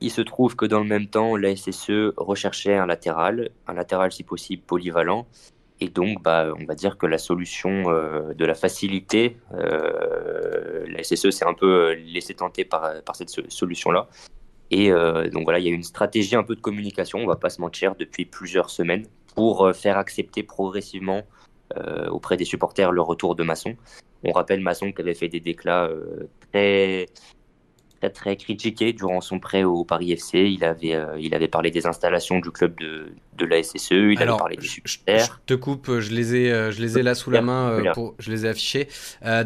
[0.00, 4.12] Il se trouve que dans le même temps, la SSE recherchait un latéral, un latéral
[4.12, 5.26] si possible polyvalent.
[5.80, 11.02] Et donc, bah, on va dire que la solution euh, de la facilité, euh, la
[11.02, 14.08] SSE s'est un peu laissé tenter par, cette solution-là.
[14.70, 14.90] Et
[15.30, 17.60] donc voilà, il y a une stratégie un peu de communication, on va pas se
[17.60, 21.22] mentir, depuis plusieurs semaines pour euh, faire accepter progressivement
[21.76, 23.76] euh, auprès des supporters le retour de Masson.
[24.24, 27.06] On rappelle Masson qui avait fait des déclats euh, très
[28.00, 30.40] très, très critiqué durant son prêt au Paris FC.
[30.40, 34.22] Il avait, euh, il avait parlé des installations du club de, de la SSE, il
[34.22, 35.24] avait parlé des supporters.
[35.24, 37.92] Je, te coupe, je les ai, euh, je les ai là sous la main, euh,
[37.92, 38.88] pour, je les ai affichés.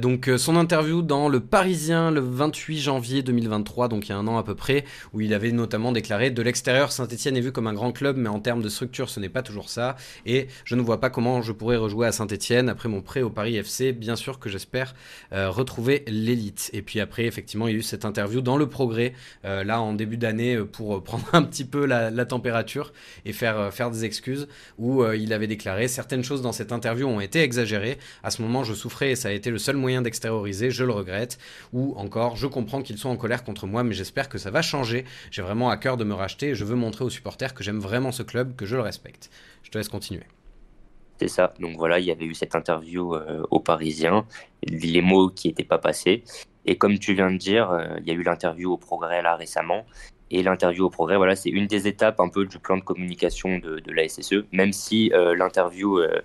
[0.00, 4.26] donc son interview dans Le Parisien le 28 janvier 2023, donc il y a un
[4.26, 7.66] an à peu près, où il avait notamment déclaré De l'extérieur, Saint-Etienne est vu comme
[7.66, 9.96] un grand club, mais en termes de structure, ce n'est pas toujours ça.
[10.26, 13.30] Et je ne vois pas comment je pourrais rejouer à Saint-Etienne après mon prêt au
[13.30, 13.92] Paris FC.
[13.92, 14.94] Bien sûr que j'espère
[15.32, 16.70] retrouver l'élite.
[16.72, 19.80] Et puis après, effectivement, il y a eu cette interview dans le progrès, euh, là
[19.80, 22.92] en début d'année, euh, pour euh, prendre un petit peu la, température
[23.24, 24.46] et faire, faire des excuses,
[24.78, 27.98] où il avait déclaré certaines choses dans cette interview ont été exagérées.
[28.22, 30.92] À ce moment, je souffrais et ça a été le seul moyen d'extérioriser, je le
[30.92, 31.38] regrette.
[31.72, 34.62] Ou encore, je comprends qu'ils sont en colère contre moi, mais j'espère que ça va
[34.62, 35.04] changer.
[35.30, 37.78] J'ai vraiment à cœur de me racheter et je veux montrer aux supporters que j'aime
[37.78, 39.30] vraiment ce club, que je le respecte.
[39.62, 40.24] Je te laisse continuer.
[41.18, 41.54] C'est ça.
[41.58, 43.14] Donc voilà, il y avait eu cette interview
[43.50, 44.26] aux Parisiens,
[44.62, 46.22] les mots qui n'étaient pas passés.
[46.70, 49.34] Et comme tu viens de dire, euh, il y a eu l'interview au Progrès là
[49.34, 49.84] récemment.
[50.30, 53.58] Et l'interview au Progrès, voilà, c'est une des étapes un peu du plan de communication
[53.58, 56.20] de, la SSE, même si euh, l'interview, euh,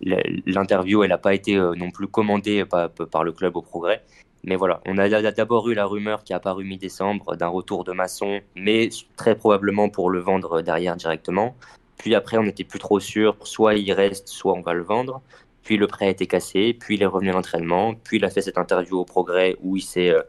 [0.00, 4.02] l'interview, elle n'a pas été non plus commandée par, le club au Progrès.
[4.42, 7.92] Mais voilà, on a d'abord eu la rumeur qui a apparu mi-décembre d'un retour de
[7.92, 11.54] Masson, mais très probablement pour le vendre derrière directement.
[11.98, 15.22] Puis après, on n'était plus trop sûr, soit il reste, soit on va le vendre.
[15.62, 18.30] Puis le prêt a été cassé, puis il est revenu à l'entraînement, puis il a
[18.30, 20.22] fait cette interview au Progrès où il s'est euh,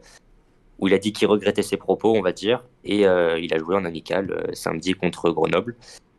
[0.78, 3.58] où il a dit qu'il regrettait ses propos, on va dire, et euh, il a
[3.58, 5.76] joué en amical euh, samedi contre Grenoble.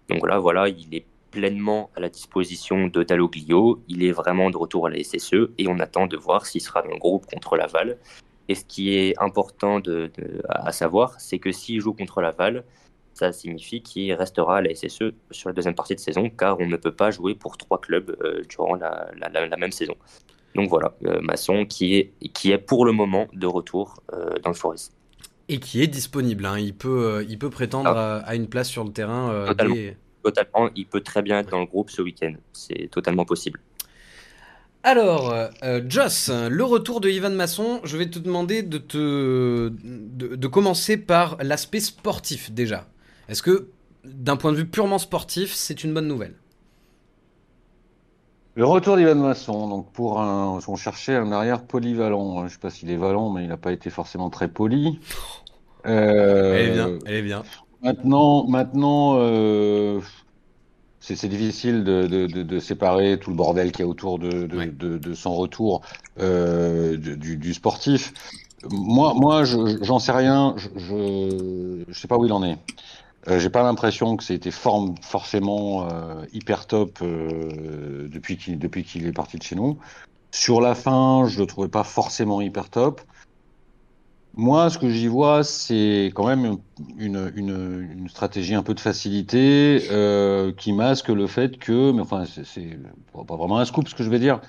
[0.08, 3.82] Donc là, voilà, il est pleinement à la disposition de Dalloglio.
[3.88, 6.82] Il est vraiment de retour à la SSE et on attend de voir s'il sera
[6.82, 7.98] dans le groupe contre Laval.
[8.50, 10.12] Et ce qui est important de,
[10.50, 12.66] à savoir, c'est que s'il joue contre Laval,
[13.22, 16.68] ça signifie qu'il restera à la SSE sur la deuxième partie de saison, car on
[16.68, 19.96] ne peut pas jouer pour trois clubs euh, durant la, la, même saison.
[20.56, 24.50] Donc voilà, euh, Masson qui est, qui est pour le moment de retour euh, dans
[24.50, 24.94] le Forest.
[25.50, 26.58] Et qui est disponible, hein.
[26.58, 28.24] il, peut, il peut prétendre ah.
[28.26, 29.46] à, une place sur le terrain.
[29.48, 29.76] Totalement
[30.24, 32.34] totalement, il peut très bien être dans le groupe ce week-end.
[32.54, 33.60] C'est totalement possible.
[34.84, 40.48] Alors, euh, Joss, le retour de Ivan Masson, je vais te demander de, te, de,
[40.48, 42.88] commencer par l'aspect sportif déjà.
[43.32, 43.70] Est-ce que,
[44.04, 46.36] d'un point de vue purement sportif, c'est une bonne nouvelle?
[48.56, 52.40] Le retour d'Ivan Masson, donc pour un, on cherchait un arrière polyvalent.
[52.40, 55.00] Je ne sais pas s'il est valent, mais il n'a pas été forcément très poli.
[55.86, 57.44] elle est bien, elle est bien.
[57.82, 60.02] Maintenant, maintenant euh,
[61.00, 65.14] c'est difficile de, de, de, séparer tout le bordel qu'il y a autour de, de
[65.14, 65.84] son retour
[66.20, 68.14] euh, du, du, sportif.
[68.70, 70.54] Moi, moi, j'en sais rien.
[70.58, 70.68] Je,
[71.88, 72.58] je, sais pas où il en est.
[73.28, 79.12] Euh, J'ai pas l'impression que c'était form forcément euh, hyper top euh, depuis qu'il est
[79.12, 79.78] parti de chez nous.
[80.32, 83.02] Sur la fin, je le trouvais pas forcément hyper top.
[84.34, 86.58] Moi, ce que j'y vois, c'est quand même
[86.98, 89.82] une, une, stratégie un peu de facilité
[90.58, 92.80] qui masque le fait que, mais enfin, c'est
[93.28, 94.40] pas vraiment un scoop ce que je vais dire,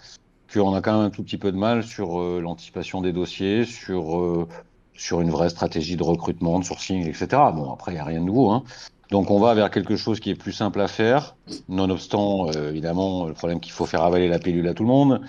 [0.54, 4.46] qu'on a quand même un tout petit peu de mal sur l'anticipation des dossiers, sur
[4.94, 7.26] sur une vraie stratégie de recrutement, de sourcing, etc.
[7.54, 8.50] Bon, après, il n'y a rien de nouveau.
[8.50, 8.64] Hein.
[9.10, 11.36] Donc, on va vers quelque chose qui est plus simple à faire,
[11.68, 15.20] nonobstant, euh, évidemment, le problème qu'il faut faire avaler la pilule à tout le monde.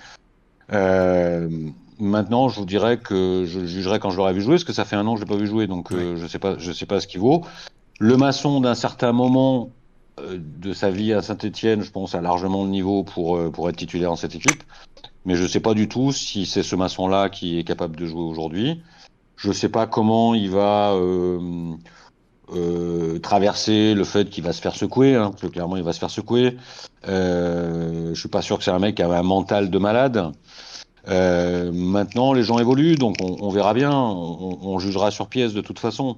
[0.72, 1.48] Euh,
[2.00, 4.84] Maintenant, je vous dirais que je jugerai quand je l'aurai vu jouer, parce que ça
[4.84, 6.72] fait un an que je l'ai pas vu jouer, donc euh, je sais pas, je
[6.72, 7.42] sais pas ce qu'il vaut.
[8.00, 9.70] Le maçon, d'un certain moment
[10.18, 13.68] euh, de sa vie à Saint-Etienne, je pense, a largement le niveau pour euh, pour
[13.68, 14.64] être titulaire dans cette équipe.
[15.24, 18.22] Mais je sais pas du tout si c'est ce maçon-là qui est capable de jouer
[18.22, 18.82] aujourd'hui.
[19.36, 20.96] Je sais pas comment il va
[23.22, 25.98] traverser le fait qu'il va se faire secouer, hein, parce que clairement il va se
[25.98, 26.56] faire secouer.
[27.06, 30.32] je suis pas sûr que c'est un mec qui a un mental de malade.
[31.08, 35.52] Euh, maintenant, les gens évoluent, donc on, on verra bien, on, on, jugera sur pièce
[35.52, 36.16] de toute façon.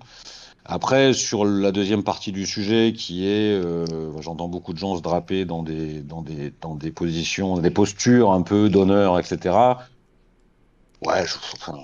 [0.65, 3.85] Après, sur la deuxième partie du sujet, qui est, euh,
[4.21, 8.33] j'entends beaucoup de gens se draper dans des, dans des, dans des positions, des postures
[8.33, 9.57] un peu d'honneur, etc.
[11.05, 11.79] Ouais, je, enfin,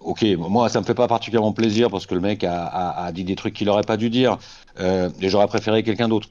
[0.00, 3.12] ok, moi ça me fait pas particulièrement plaisir parce que le mec a, a, a
[3.12, 4.38] dit des trucs qu'il aurait pas dû dire,
[4.78, 6.28] euh, et j'aurais préféré quelqu'un d'autre.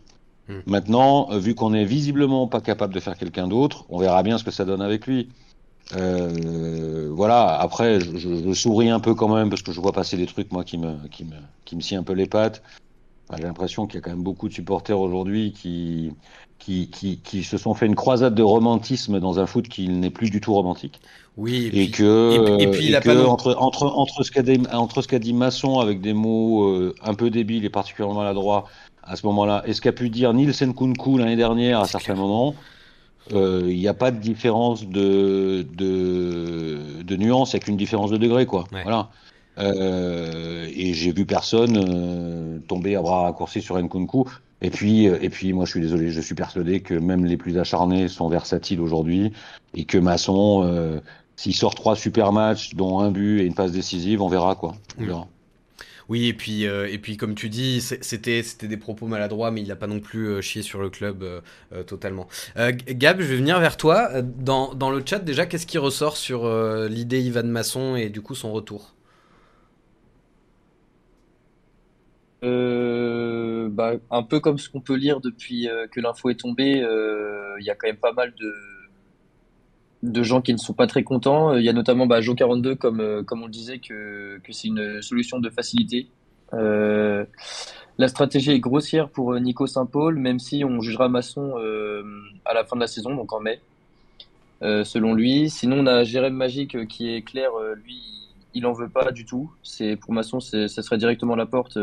[0.47, 0.59] Hmm.
[0.67, 4.43] Maintenant, vu qu'on est visiblement pas capable de faire quelqu'un d'autre, on verra bien ce
[4.43, 5.29] que ça donne avec lui.
[5.95, 7.59] Euh, voilà.
[7.59, 10.51] Après, je, je, souris un peu quand même parce que je vois passer des trucs
[10.51, 12.61] moi qui me qui me qui me scie un peu les pattes.
[13.37, 16.11] J'ai l'impression qu'il y a quand même beaucoup de supporters aujourd'hui qui,
[16.59, 20.09] qui, qui, qui, se sont fait une croisade de romantisme dans un foot qui n'est
[20.09, 20.99] plus du tout romantique.
[21.37, 25.19] Oui, et, que, et, puis, que entre, entre, entre ce qu'a dit, entre ce qu'a
[25.19, 28.65] dit Masson avec des mots euh, un peu débiles et particulièrement maladroits
[29.03, 32.53] à ce moment-là, et ce qu'a pu dire Nielsen Kunku l'année dernière à certains moments,
[33.33, 37.77] euh, il n'y a pas de différence de, de, de nuance, il n'y a qu'une
[37.77, 38.65] différence de degré, quoi.
[38.71, 39.09] Voilà.
[39.57, 44.25] Euh, et j'ai vu personne euh, tomber à bras raccourcis sur Nkunku.
[44.63, 47.57] Et puis, et puis, moi, je suis désolé, je suis persuadé que même les plus
[47.57, 49.31] acharnés sont versatiles aujourd'hui
[49.75, 51.01] et que Masson,
[51.41, 54.75] s'il sort trois super matchs, dont un but et une passe décisive, on verra, quoi.
[54.99, 55.27] On verra.
[56.07, 59.67] Oui, et puis, euh, et puis comme tu dis, c'était des propos maladroits, mais il
[59.67, 62.27] n'a pas non plus euh, chié sur le club euh, totalement.
[62.55, 64.21] Gab, je vais venir vers toi.
[64.21, 66.47] Dans, dans le chat, déjà, qu'est-ce qui ressort sur
[66.87, 68.93] l'idée Ivan Masson et du coup son retour?
[72.43, 76.85] Bah, Un peu comme ce qu'on peut lire depuis que l'info est tombée,
[77.59, 78.70] il y a quand même pas mal de
[80.03, 81.55] de gens qui ne sont pas très contents.
[81.55, 84.67] Il y a notamment bah, Joe42, comme, euh, comme on le disait, que, que c'est
[84.67, 86.07] une solution de facilité.
[86.53, 87.25] Euh,
[87.97, 92.03] la stratégie est grossière pour euh, Nico Saint-Paul, même si on jugera Masson euh,
[92.45, 93.61] à la fin de la saison, donc en mai,
[94.63, 95.49] euh, selon lui.
[95.49, 97.51] Sinon, on a Jérém Magique qui est clair,
[97.83, 98.01] lui,
[98.53, 99.51] il en veut pas du tout.
[99.61, 101.77] C'est Pour Masson, ça serait directement la porte.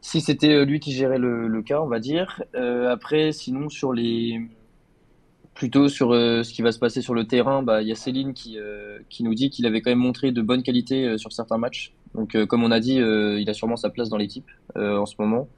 [0.00, 2.42] si c'était lui qui gérait le, cas, on va dire.
[2.88, 4.40] après, sinon, sur les
[5.54, 8.32] plutôt sur ce qui va se passer sur le terrain, bah, il y a Céline
[8.32, 8.56] qui,
[9.08, 11.94] qui nous dit qu'il avait quand même montré de bonnes qualités sur certains matchs.
[12.14, 15.48] Donc, comme on a dit, il a sûrement sa place dans l'équipe en ce moment.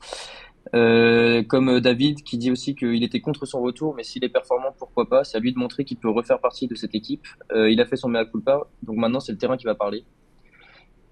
[0.74, 4.74] Euh, comme David qui dit aussi qu'il était contre son retour, mais s'il est performant,
[4.78, 5.24] pourquoi pas?
[5.24, 7.26] C'est à lui de montrer qu'il peut refaire partie de cette équipe.
[7.52, 10.04] Euh, il a fait son mea culpa, donc maintenant c'est le terrain qui va parler.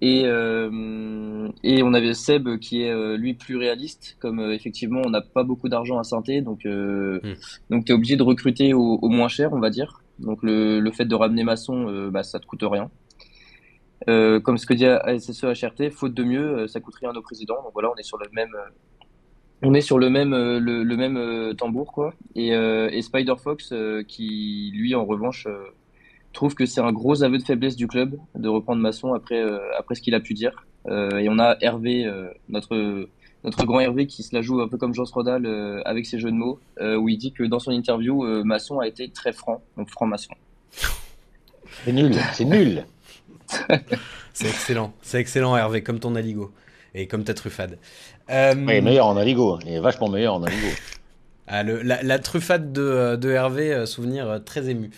[0.05, 5.01] Et, euh, et on avait Seb qui est euh, lui plus réaliste, comme euh, effectivement
[5.05, 7.33] on n'a pas beaucoup d'argent à synthé, donc euh, hmm.
[7.69, 10.01] donc t'es obligé de recruter au, au, moins cher, on va dire.
[10.19, 12.91] Donc le, le fait de ramener Masson, bah, ça te coûte rien.
[14.41, 17.63] comme ce que dit ASSE HRT, faute de mieux, ça coûte rien à nos présidents.
[17.63, 18.53] Donc voilà, on est sur le même
[19.61, 23.73] on est sur le même le, même tambour quoi et, et Spider Fox
[24.09, 25.47] qui lui en revanche
[26.33, 29.41] trouve que c'est un gros aveu de faiblesse du club de reprendre Masson après
[29.77, 32.11] après ce qu'il a pu dire et on a Hervé
[32.49, 33.07] notre
[33.43, 35.45] notre grand Hervé qui se la joue un peu comme Jean Rodal
[35.85, 39.09] avec ses jeux de mots où il dit que dans son interview Masson a été
[39.09, 40.33] très franc donc franc maçon
[41.85, 42.85] c'est nul c'est nul
[44.33, 46.51] c'est excellent c'est excellent Hervé comme ton aligo
[46.95, 47.77] et comme ta truffade.
[48.29, 48.53] Euh...
[48.55, 50.67] Il est meilleur en aligo, il est vachement meilleur en aligo.
[51.47, 54.91] Ah, le, la, la, truffade de, de Hervé, euh, souvenir euh, très ému.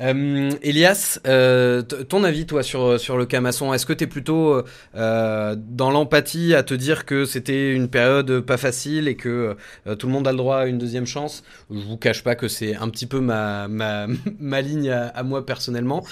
[0.00, 4.62] Euh, Elias, euh, ton avis toi sur, sur le Camasson, est-ce que tu es plutôt
[4.94, 9.56] euh, dans l'empathie à te dire que c'était une période pas facile et que
[9.98, 11.42] tout le monde a le droit à une deuxième chance?
[11.70, 14.06] Je vous cache pas que c'est un petit peu ma, ma,
[14.38, 16.04] ma ligne à, à, moi personnellement.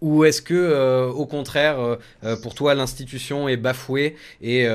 [0.00, 1.98] Ou est-ce que au contraire,
[2.42, 4.66] pour toi l'institution est bafouée et,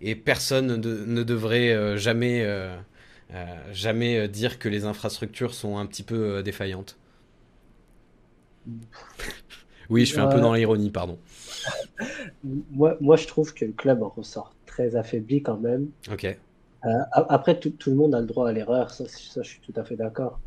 [0.00, 2.46] et personne de, ne devrait jamais,
[3.72, 6.97] jamais dire que les infrastructures sont un petit peu défaillantes?
[9.90, 11.18] oui, je fais un peu dans l'ironie, pardon.
[12.72, 15.88] moi, moi, je trouve que le club en ressort très affaibli quand même.
[16.10, 16.24] Ok.
[16.24, 19.60] Euh, après, tout, tout, le monde a le droit à l'erreur, ça, ça, je suis
[19.60, 20.40] tout à fait d'accord.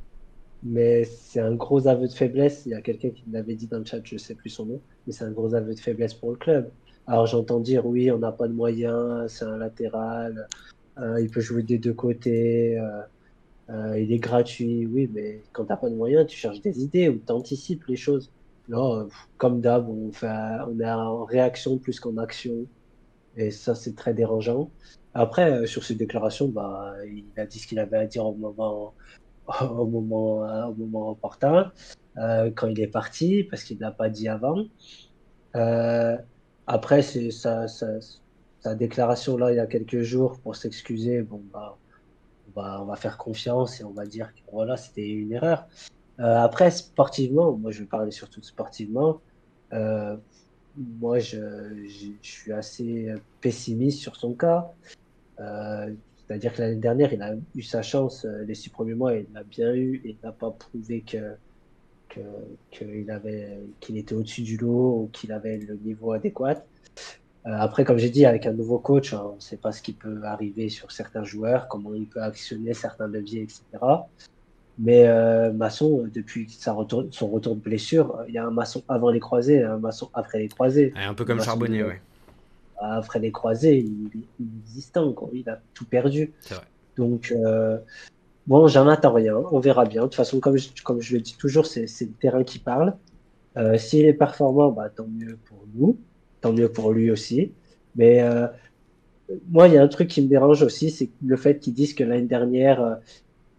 [0.63, 2.63] Mais c'est un gros aveu de faiblesse.
[2.65, 4.81] Il y a quelqu'un qui l'avait dit dans le chat, je sais plus son nom,
[5.05, 6.69] mais c'est un gros aveu de faiblesse pour le club.
[7.07, 10.47] Alors j'entends dire, oui, on n'a pas de moyens, c'est un latéral,
[10.99, 12.77] euh, il peut jouer des deux côtés.
[12.77, 13.01] Euh,
[13.71, 17.09] euh, il est gratuit, oui, mais quand t'as pas de moyens, tu cherches des idées
[17.09, 18.31] ou t'anticipes les choses.
[18.67, 19.07] Là, euh,
[19.37, 22.65] comme d'hab, on, on est en réaction plus qu'en action.
[23.37, 24.69] Et ça, c'est très dérangeant.
[25.13, 28.35] Après, euh, sur ses déclarations, bah, il a dit ce qu'il avait à dire au
[28.35, 28.93] moment,
[29.61, 31.71] au moment, au moment opportun,
[32.15, 34.65] quand il est parti, parce qu'il l'a pas dit avant.
[36.67, 41.21] Après, c'est sa, sa, déclaration là, il y a quelques jours pour s'excuser.
[41.21, 41.77] Bon, bah,
[42.55, 45.67] on va, faire confiance et on va dire que voilà, c'était une erreur.
[46.19, 49.21] Euh, après, sportivement, moi je vais parler surtout sportivement.
[49.73, 50.15] Euh,
[50.77, 51.37] moi, je,
[51.87, 54.71] je, suis assez pessimiste sur son cas.
[55.39, 59.27] Euh, C'est-à-dire que l'année dernière, il a eu sa chance les six premiers mois, il
[59.33, 61.35] l'a bien eu et n'a pas prouvé que
[62.71, 66.61] qu'il avait qu'il était au-dessus du lot ou qu'il avait le niveau adéquat.
[67.47, 69.93] Euh, après, comme j'ai dit, avec un nouveau coach, on ne sait pas ce qui
[69.93, 73.63] peut arriver sur certains joueurs, comment il peut actionner certains leviers, etc.
[74.77, 78.83] Mais euh, Masson, depuis sa retour, son retour de blessure, il y a un Masson
[78.87, 80.93] avant les croisés et un Masson après les croisés.
[80.95, 81.93] un peu comme Masson, Charbonnier, oui.
[82.79, 85.29] Après les croisés, il, il est inexistant, quoi.
[85.33, 86.31] il a tout perdu.
[86.49, 86.59] Vrai.
[86.97, 87.77] Donc, euh,
[88.47, 90.01] bon, j'en attends rien, on verra bien.
[90.01, 92.95] De toute façon, comme je, comme je le dis toujours, c'est le terrain qui parle.
[93.57, 95.97] Euh, S'il est performant, bah, tant mieux pour nous
[96.41, 97.51] tant mieux pour lui aussi.
[97.95, 98.47] Mais euh,
[99.49, 101.93] moi, il y a un truc qui me dérange aussi, c'est le fait qu'ils disent
[101.93, 102.95] que l'année dernière, euh,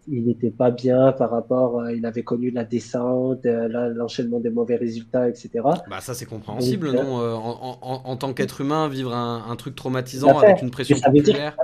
[0.09, 4.51] il n'était pas bien par rapport, euh, il avait connu la descente, euh, l'enchaînement des
[4.51, 5.51] mauvais résultats, etc.
[5.89, 9.57] Bah ça c'est compréhensible, Donc, non en, en, en, tant qu'être humain, vivre un, un
[9.57, 11.27] truc traumatisant avec une pression ça populaire.
[11.31, 11.57] Veut dire,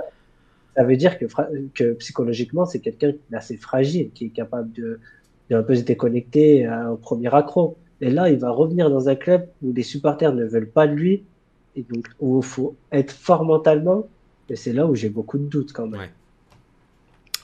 [0.75, 1.25] ça veut dire que,
[1.73, 4.99] que psychologiquement, c'est quelqu'un qui est assez fragile, qui est capable de,
[5.49, 7.77] de un peu se déconnecter au premier accro.
[8.01, 10.93] Et là, il va revenir dans un club où les supporters ne veulent pas de
[10.93, 11.23] lui,
[11.75, 14.03] et donc où il faut être fort mentalement.
[14.49, 16.01] Et c'est là où j'ai beaucoup de doutes quand même.
[16.01, 16.09] Ouais.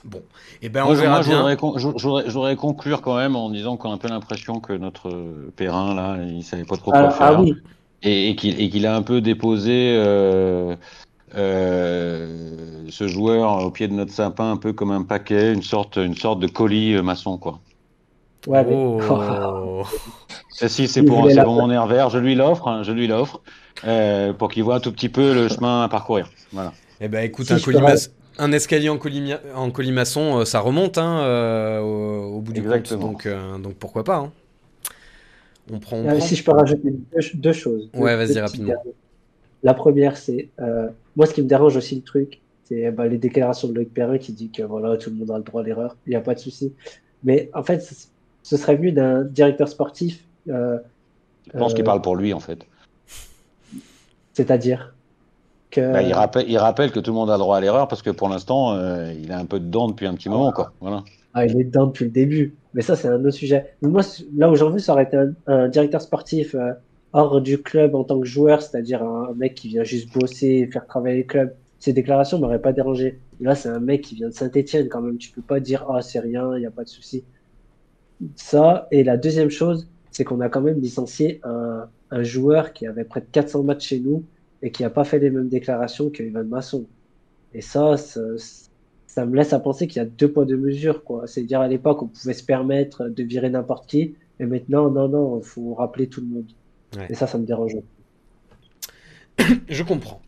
[0.04, 1.56] Bon, et eh ben on moi, verra moi, bien.
[1.76, 5.10] Je voudrais conclure quand même en disant qu'on a un peu l'impression que notre
[5.56, 7.54] Perrin là, il savait pas trop quoi ah, faire, ah oui.
[8.02, 10.76] et, et qu'il qu a un peu déposé euh,
[11.34, 15.96] euh, ce joueur au pied de notre sapin un peu comme un paquet, une sorte,
[15.96, 17.58] une sorte de colis euh, maçon quoi.
[18.46, 18.72] Ouais, mais...
[18.74, 19.82] oh.
[20.50, 23.40] si c'est pour, pour mon nerf vert, je lui l'offre, hein, je lui l'offre,
[23.84, 26.30] euh, pour qu'il voit un tout petit peu le chemin à parcourir.
[26.52, 26.72] Voilà.
[27.00, 30.98] Eh ben écoute, si un, colimaçon, un escalier en, colima en colimaçon, euh, ça remonte
[30.98, 33.00] hein, euh, au, au, bout du Exactement.
[33.00, 34.16] compte, donc, euh, donc pourquoi pas.
[34.16, 34.32] Hein.
[35.70, 36.20] On prend, on euh, prend...
[36.20, 37.90] Si je peux rajouter deux, deux choses.
[37.94, 38.74] Ouais, vas-y rapidement.
[39.62, 43.18] La première, c'est euh, moi ce qui me dérange aussi le truc, c'est bah, les
[43.18, 45.64] déclarations de Loïc Perrin qui dit que voilà tout le monde a le droit à
[45.64, 46.72] l'erreur, il n'y a pas de souci.
[47.24, 47.82] Mais en fait,
[48.46, 50.24] ce serait mieux d'un directeur sportif.
[50.46, 50.78] je
[51.58, 52.64] pense qu'il parle pour lui, en fait.
[54.34, 54.94] C'est-à-dire
[55.72, 55.92] que...
[55.92, 58.02] Bah, il, rappelle, il rappelle que tout le monde a le droit à l'erreur parce
[58.02, 58.78] que pour l'instant,
[59.10, 60.52] il a un peu de dents depuis un petit moment.
[60.52, 60.72] Quoi.
[60.80, 61.02] Voilà.
[61.34, 62.54] Ah, il est dedans depuis le début.
[62.72, 63.74] Mais ça, c'est un autre sujet.
[63.82, 64.02] moi,
[64.36, 65.18] là où j'en veux, ça aurait été
[65.48, 66.72] un, directeur sportif euh,
[67.12, 70.86] hors du club en tant que joueur, c'est-à-dire un, mec qui vient juste bosser, faire
[70.86, 71.52] travailler le club.
[71.80, 73.18] Ces déclarations m'auraient pas dérangé.
[73.40, 75.18] Là, c'est un mec qui vient de Saint-Etienne quand même.
[75.18, 77.24] Tu peux pas dire, ah, c'est rien, il n'y a pas de souci.
[78.36, 78.88] Ça.
[78.90, 83.04] Et la deuxième chose, c'est qu'on a quand même licencié un, un, joueur qui avait
[83.04, 84.24] près de 400 matchs chez nous
[84.62, 86.86] et qui n'a pas fait les mêmes déclarations que Ivan Masson.
[87.52, 91.26] Et ça, ça me laisse à penser qu'il y a deux poids deux mesures quoi.
[91.26, 95.08] C'est dire à l'époque on pouvait se permettre de virer n'importe qui, et maintenant non
[95.08, 96.50] non, il faut rappeler tout le monde.
[97.08, 97.76] Et ça, ça me dérange.
[99.68, 100.20] Je comprends.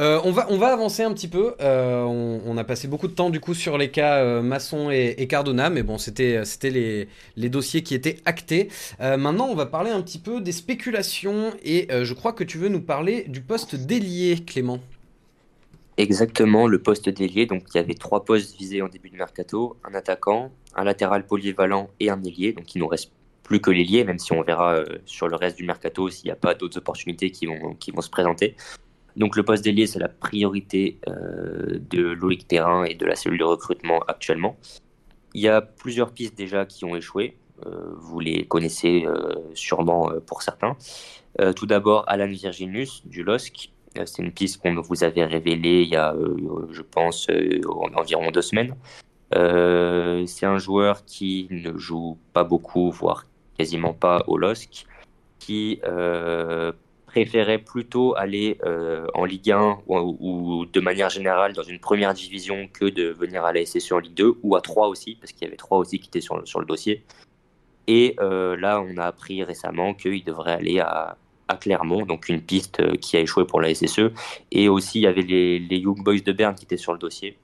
[0.00, 1.54] Euh, on, va, avancer un petit peu.
[1.60, 5.26] Euh, on, a passé beaucoup de temps du coup sur les cas euh, Masson et,
[5.26, 6.42] Cardona, mais bon, c'était
[7.36, 8.68] les, dossiers qui étaient actés.
[9.00, 12.68] maintenant, on va parler un petit peu des spéculations et je crois que tu veux
[12.68, 14.80] nous parler du poste délié, Clément.
[15.98, 17.44] Exactement, le poste d'ailier.
[17.44, 21.26] Donc, il y avait trois postes visés en début de mercato un attaquant, un latéral
[21.26, 22.54] polyvalent et un ailier.
[22.54, 23.12] Donc, il nous reste
[23.42, 26.36] plus que l'ailier, même si on verra sur le reste du mercato s'il n'y a
[26.36, 28.56] pas d'autres opportunités qui vont se présenter.
[29.16, 33.38] Donc, le poste d'ailier, c'est la priorité euh, de Loïc Terrain et de la cellule
[33.38, 34.56] de recrutement actuellement.
[35.34, 37.36] Il y a plusieurs pistes déjà qui ont échoué.
[37.66, 39.06] Euh, vous les connaissez
[39.54, 40.76] sûrement pour certains.
[41.56, 45.88] tout d'abord, Alan Virginius du LOSC, euh, c'est une piste qu'on vous avait révélée il
[45.88, 47.60] y a, euh, je pense, euh,
[47.94, 48.74] environ deux semaines.
[49.32, 53.24] c'est un joueur qui ne joue pas beaucoup, voire
[53.58, 54.86] quasiment pas au LOSC,
[57.12, 58.58] préférait plutôt aller
[59.14, 63.52] en Ligue 1 ou, de manière générale dans une première division que de venir à
[63.52, 65.98] la SSE en Ligue 2 ou à 3 aussi, parce qu'il y avait 3 aussi
[65.98, 67.04] qui étaient sur, le dossier.
[67.86, 71.16] Et là, on a appris récemment qu'il devrait aller à,
[71.52, 74.10] à Clermont, donc une piste euh, qui a échoué pour la SSE.
[74.50, 77.36] Et aussi, il y avait les, Young Boys de Berne qui étaient sur le dossier,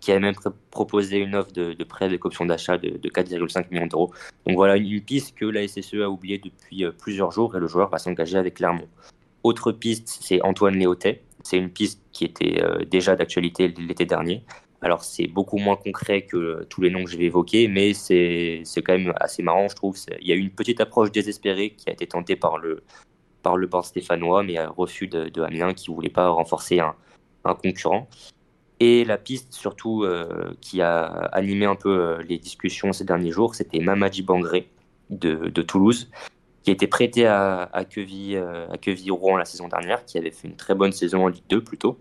[0.00, 0.34] qui avaient même
[0.70, 4.12] proposé une offre de, prêt avec option d'achat de, 4,5 millions d'euros.
[4.46, 7.66] Donc voilà, une piste que la SSE a oubliée depuis euh, plusieurs jours et le
[7.66, 8.88] joueur va s'engager avec Clermont.
[9.42, 11.22] Autre piste, c'est Antoine Léotet.
[11.42, 14.44] C'est une piste qui était euh, déjà d'actualité l'été dernier.
[14.82, 18.62] Alors c'est beaucoup moins concret que tous les noms que je vais évoquer, mais c'est
[18.84, 19.96] quand même assez marrant, je trouve.
[20.20, 22.82] Il y a eu une petite approche désespérée qui a été tentée par le,
[23.42, 26.94] par le stéphanois, mais refus de, de Amiens qui ne voulait pas renforcer un,
[27.54, 28.08] concurrent.
[28.78, 33.30] Et la piste surtout euh, qui a animé un peu euh, les discussions ces derniers
[33.30, 34.68] jours, c'était Mamadi Bangré
[35.08, 36.10] de, Toulouse,
[36.62, 38.66] qui était prêté à, à Queville, euh,
[39.10, 41.96] Rouen la saison dernière, qui avait fait une très bonne saison en Ligue 2 plutôt.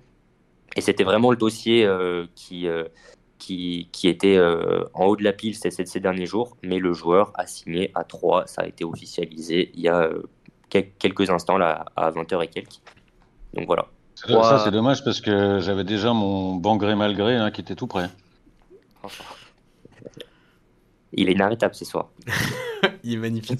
[0.75, 1.87] Et c'était vraiment le dossier
[2.35, 2.67] qui,
[3.37, 4.37] qui, était
[4.93, 8.03] en haut de la pile ces, ces, derniers jours, mais le joueur a signé à
[8.03, 10.09] 3, ça a été officialisé il y a
[10.67, 12.81] quelques instants là, à 20h et quelques.
[13.53, 13.87] Donc voilà.
[14.15, 17.87] Ça, c'est dommage parce que j'avais déjà mon bon gré malgré hein, qui était tout
[17.87, 18.09] prêt.
[21.13, 22.09] Il est inarrêtable ce soir.
[23.05, 23.59] il est magnifique.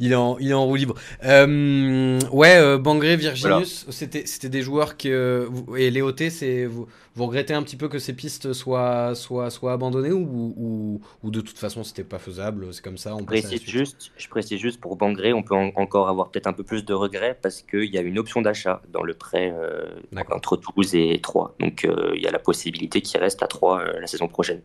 [0.00, 0.94] il, est en, il est en roue libre.
[1.24, 5.48] Euh, ouais, euh, Bangré, Virginius, c'était, c'était des joueurs que.
[5.76, 9.72] et Léoté, c'est, vous, vous, regrettez un petit peu que ces pistes soient, soient, soient
[9.72, 14.10] abandonnées ou, ou, de toute façon c'était pas faisable C'est comme ça on précise juste,
[14.16, 17.38] Je précise juste pour Bangré, on peut encore avoir peut-être un peu plus de regrets
[17.40, 19.86] parce qu'il y a une option d'achat dans le prêt euh,
[20.30, 21.54] entre Toulouse et Troyes.
[21.60, 24.62] Donc il y a la possibilité qu'il reste à Troyes la saison prochaine.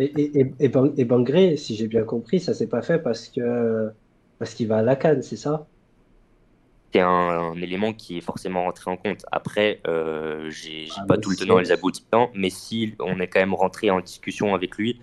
[0.00, 3.90] Et, et, Bangré, si j'ai bien compris, ça s'est pas fait parce que
[4.38, 5.66] parce qu'il va à la Cannes, c'est ça?
[6.92, 9.26] C'est un, élément qui est forcément rentré en compte.
[9.30, 13.28] Après, euh, j'ai ah, pas tout le tenant et les aboutissants, mais si on est
[13.28, 15.00] quand même rentré en discussion avec lui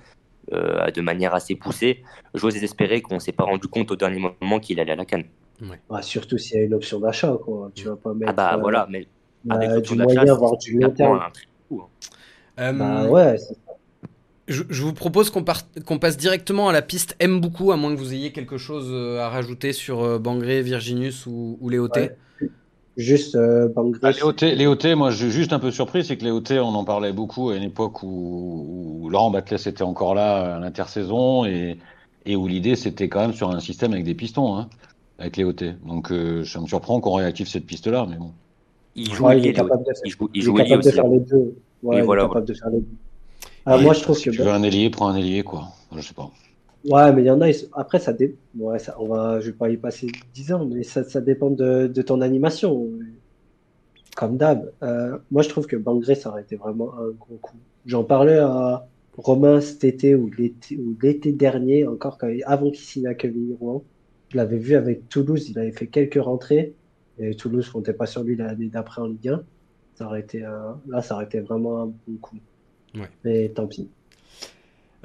[0.51, 4.59] euh, de manière assez poussée, j'ose espérer qu'on s'est pas rendu compte au dernier moment
[4.59, 5.25] qu'il allait à la Cannes.
[5.61, 6.01] Ouais.
[6.01, 7.71] surtout s'il y a une option d'achat, quoi.
[7.75, 8.31] Tu vas pas mettre.
[8.31, 10.25] Ah bah voilà, mais euh, avec l'option d'achat,
[10.59, 11.21] c'est du long terme.
[11.21, 12.73] Hein.
[12.73, 13.37] Bah ouais,
[14.47, 15.43] je, vous propose qu'on
[15.85, 18.87] qu'on passe directement à la piste aime beaucoup, à moins que vous ayez quelque chose
[18.89, 22.11] euh, à rajouter sur euh, Bangré, Virginius ou, ou Léoté.
[22.95, 23.99] Juste euh, Bangré.
[24.03, 24.11] Ah,
[24.45, 27.49] Léoté, moi je suis juste un peu surpris, c'est que Léoté, on en parlait beaucoup
[27.49, 31.77] à une époque où, Laurent Batles était encore là à l'intersaison et,
[32.25, 34.69] et où l'idée c'était quand même sur un système avec des pistons, hein,
[35.19, 35.73] avec Léoté.
[35.85, 36.07] Donc
[36.45, 38.31] ça me surprend qu'on réactive cette piste-là, mais bon.
[38.95, 41.55] Il joue, il est capable de, il joue, il joue, il de faire les deux.
[41.83, 42.87] Ouais, il est capable de faire les deux.
[43.68, 44.30] Moi, je trouve que.
[44.30, 45.68] tu veux un ailier, prends un ailier, quoi.
[45.95, 46.32] Je sais pas.
[46.86, 47.49] Ouais, mais il y en a.
[47.74, 48.36] Après, ça, dé...
[48.57, 49.39] ouais, ça on va...
[49.41, 52.88] je vais pas y passer 10 ans, mais ça, ça dépend de, de, ton animation.
[54.15, 54.72] Comme d'hab.
[54.84, 57.57] Euh, moi, je trouve que Bangré, ça aurait été vraiment un gros coup.
[57.86, 58.88] J'en parlais à,
[59.18, 63.84] Romain cet été ou l'été dernier, encore quand, avant qu'il signe à Kevin Rouen,
[64.30, 66.74] je l'avais vu avec Toulouse, il avait fait quelques rentrées
[67.18, 69.43] et Toulouse comptait pas sur lui l'année d'après en Ligue 1.
[69.95, 72.38] Ça aurait été là, ça aurait été vraiment un bon coup.
[72.97, 73.09] Ouais.
[73.23, 73.89] Mais tant pis.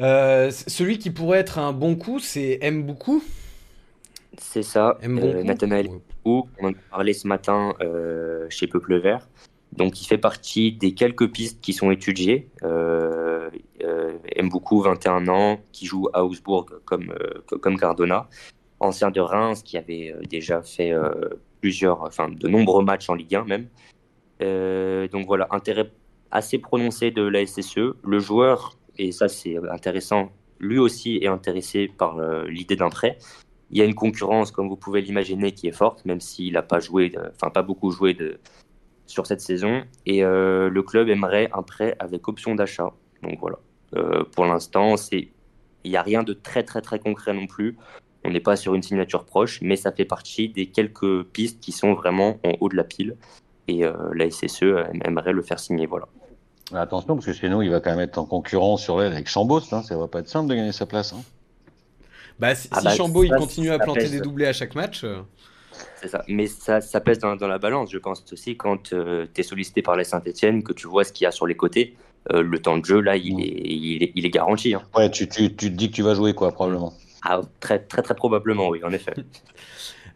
[0.00, 2.84] Euh, celui qui pourrait être un bon coup, c'est M.
[2.84, 3.22] beaucoup.
[4.38, 5.88] C'est ça, euh, Nathanaël
[6.24, 9.28] on en a parlé ce matin euh, chez Peuple Vert.
[9.72, 12.48] Donc, il fait partie des quelques pistes qui sont étudiées.
[12.62, 13.50] Euh,
[13.82, 17.14] euh, Mboukou, 21 ans, qui joue à Augsbourg comme,
[17.46, 18.28] comme Cardona,
[18.80, 20.92] ancien de Reims, qui avait déjà fait
[21.60, 25.08] plusieurs, enfin, de nombreux matchs en Ligue 1 même.
[25.08, 25.90] donc voilà, intérêt
[26.32, 27.94] assez prononcé de la SSE.
[28.02, 33.18] Le joueur, et ça c'est intéressant, lui aussi est intéressé par l'idée d'un prêt.
[33.70, 36.62] Il y a une concurrence, comme vous pouvez l'imaginer, qui est forte, même s'il n'a
[36.62, 38.14] pas joué, enfin pas beaucoup joué
[39.06, 39.82] sur cette saison.
[40.06, 42.92] Et euh, le club aimerait un prêt avec option d'achat.
[43.22, 43.58] Donc voilà.
[43.96, 45.28] Euh, pour l'instant, c'est
[45.84, 47.76] il n'y a rien de très très très concret non plus.
[48.24, 51.72] On n'est pas sur une signature proche, mais ça fait partie des quelques pistes qui
[51.72, 53.16] sont vraiment en haut de la pile.
[53.68, 54.62] Et euh, la SSE
[55.04, 55.86] aimerait le faire signer.
[55.86, 56.08] Voilà.
[56.74, 59.28] Attention, parce que chez nous, il va quand même être en concurrence sur l'aile avec
[59.28, 59.72] Chambos.
[59.72, 59.82] Hein.
[59.82, 61.12] Ça va pas être simple de gagner sa place.
[61.12, 61.22] Hein.
[62.38, 65.04] Bah, si, ah bah, Chambaud il continue à planter des doublés à chaque match.
[65.04, 65.20] Euh.
[65.96, 66.24] C'est ça.
[66.28, 69.82] Mais ça, ça pèse dans, la balance, je pense aussi, quand euh, tu es sollicité
[69.82, 71.96] par les Saint-Etienne, que tu vois ce qu'il y a sur les côtés.
[72.32, 73.40] Euh, le temps de jeu, là, il, mm.
[73.40, 74.74] est, il, est, garanti.
[74.74, 74.82] Hein.
[74.94, 76.92] Ouais, tu, tu, tu, te dis que tu vas jouer, quoi, probablement.
[77.24, 79.14] Ah, très, très, très probablement, oui, en effet.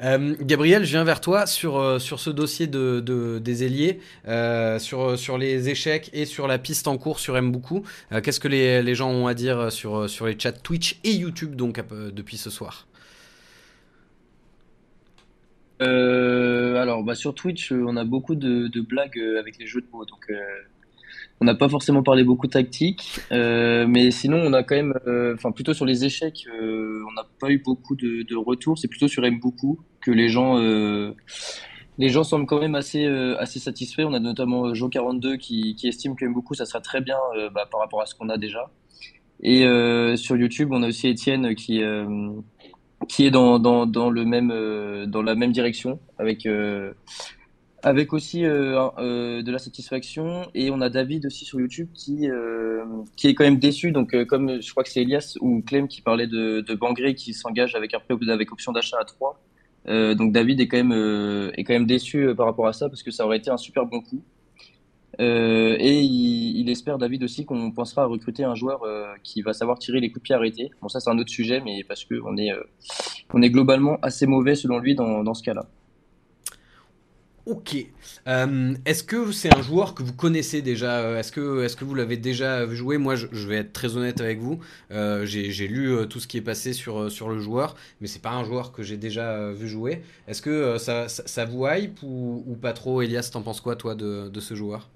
[0.02, 4.78] Euh, Gabriel, je viens vers toi sur, euh, sur ce dossier de, des ailiers, euh,
[4.78, 7.82] sur, sur les échecs et sur la piste en cours sur Mboukou.
[8.22, 11.54] Qu'est-ce que les, les, gens ont à dire sur, sur les chats Twitch et YouTube
[11.54, 12.86] donc depuis ce soir?
[15.80, 20.04] Alors, bah, sur Twitch, on a beaucoup de, de, blagues avec les jeux de mots.
[20.04, 20.30] Donc,
[21.40, 25.34] on n'a pas forcément parlé beaucoup tactique, euh, mais sinon on a quand même, euh,
[25.34, 28.78] enfin plutôt sur les échecs, euh, on n'a pas eu beaucoup de, retours.
[28.78, 30.56] C'est plutôt sur M beaucoup que les gens,
[31.98, 33.06] les gens semblent quand même assez
[33.38, 34.02] assez satisfaits.
[34.02, 37.16] On a notamment Jo 42 qui, qui estime que M beaucoup ça sera très bien
[37.54, 38.70] bah, par rapport à ce qu'on a déjà.
[39.42, 39.62] Et
[40.16, 41.82] sur YouTube, on a aussi Étienne qui
[43.08, 46.46] qui est dans, dans, dans le même dans la même direction avec
[47.86, 50.50] avec aussi euh, euh, de la satisfaction.
[50.54, 52.84] Et on a David aussi sur YouTube qui euh,
[53.16, 53.92] qui est quand même déçu.
[53.92, 57.76] Donc comme je crois que c'est Elias ou Clem qui parlait de, Bangré qui s'engage
[57.76, 59.40] avec après avec option d'achat à 3
[60.16, 63.12] donc David est quand même est quand même déçu par rapport à ça parce que
[63.12, 64.20] ça aurait été un super bon coup.
[65.20, 68.82] Et il, il, espère David aussi qu'on pensera à recruter un joueur
[69.22, 70.70] qui va savoir tirer les coups de pied arrêtés.
[70.82, 74.56] Bon ça c'est un autre sujet mais parce que on est est globalement assez mauvais
[74.56, 75.66] selon lui dans, dans ce cas-là
[77.46, 77.76] Ok.
[78.26, 81.84] Euh, est-ce que c'est un joueur que vous connaissez déjà euh, Est-ce que, est que
[81.84, 82.98] vous l'avez déjà joué?
[82.98, 84.58] Moi, je, vais être très honnête avec vous.
[84.90, 88.32] Euh, j'ai lu tout ce qui est passé sur, sur le joueur, mais c'est pas
[88.32, 90.02] un joueur que j'ai déjà vu jouer.
[90.26, 93.00] Est-ce que ça, ça, vous hype ou, pas trop?
[93.00, 94.88] Elias, t'en penses quoi, toi, de, de ce joueur?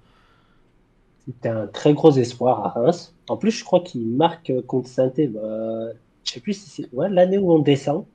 [1.25, 3.13] C'était un très gros espoir à Reims.
[3.29, 5.93] En plus, je crois qu'il marque contre saint bah,
[6.23, 8.05] je sais plus si c'est ouais, l'année où on descend.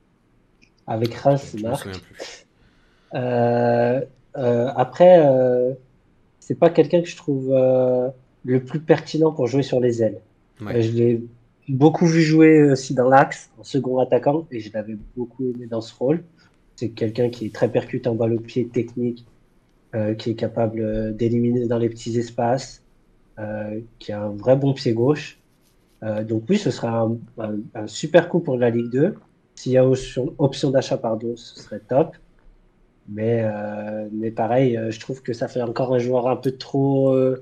[0.85, 1.87] Avec Reims, marque.
[3.13, 4.01] Euh, euh,
[4.37, 5.73] après, euh,
[6.39, 8.09] c'est pas quelqu'un que je trouve euh,
[8.45, 10.21] le plus pertinent pour jouer sur les ailes.
[10.59, 11.23] je l'ai
[11.69, 15.81] beaucoup vu jouer aussi dans l'axe, en second attaquant, et je l'avais beaucoup aimé dans
[15.81, 16.23] ce rôle.
[16.75, 19.25] C'est quelqu'un qui est très percutant balle au pied, technique,
[20.19, 22.83] qui est capable d'éliminer dans les petits espaces,
[23.97, 25.39] qui a un vrai bon pied gauche.
[26.01, 27.09] donc oui, ce sera
[27.39, 29.15] un, super coup pour la Ligue 2.
[29.55, 32.15] S'il y a option, option d'achat, pardon, ce serait top.
[33.09, 36.51] Mais, euh, mais pareil, euh, je trouve que ça fait encore un joueur un peu
[36.51, 37.41] trop euh,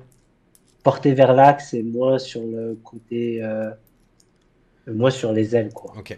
[0.83, 3.41] porté vers l'axe et moins sur le côté,
[4.87, 5.73] moins sur les ailes.
[5.73, 5.93] Quoi.
[5.97, 6.17] Ok.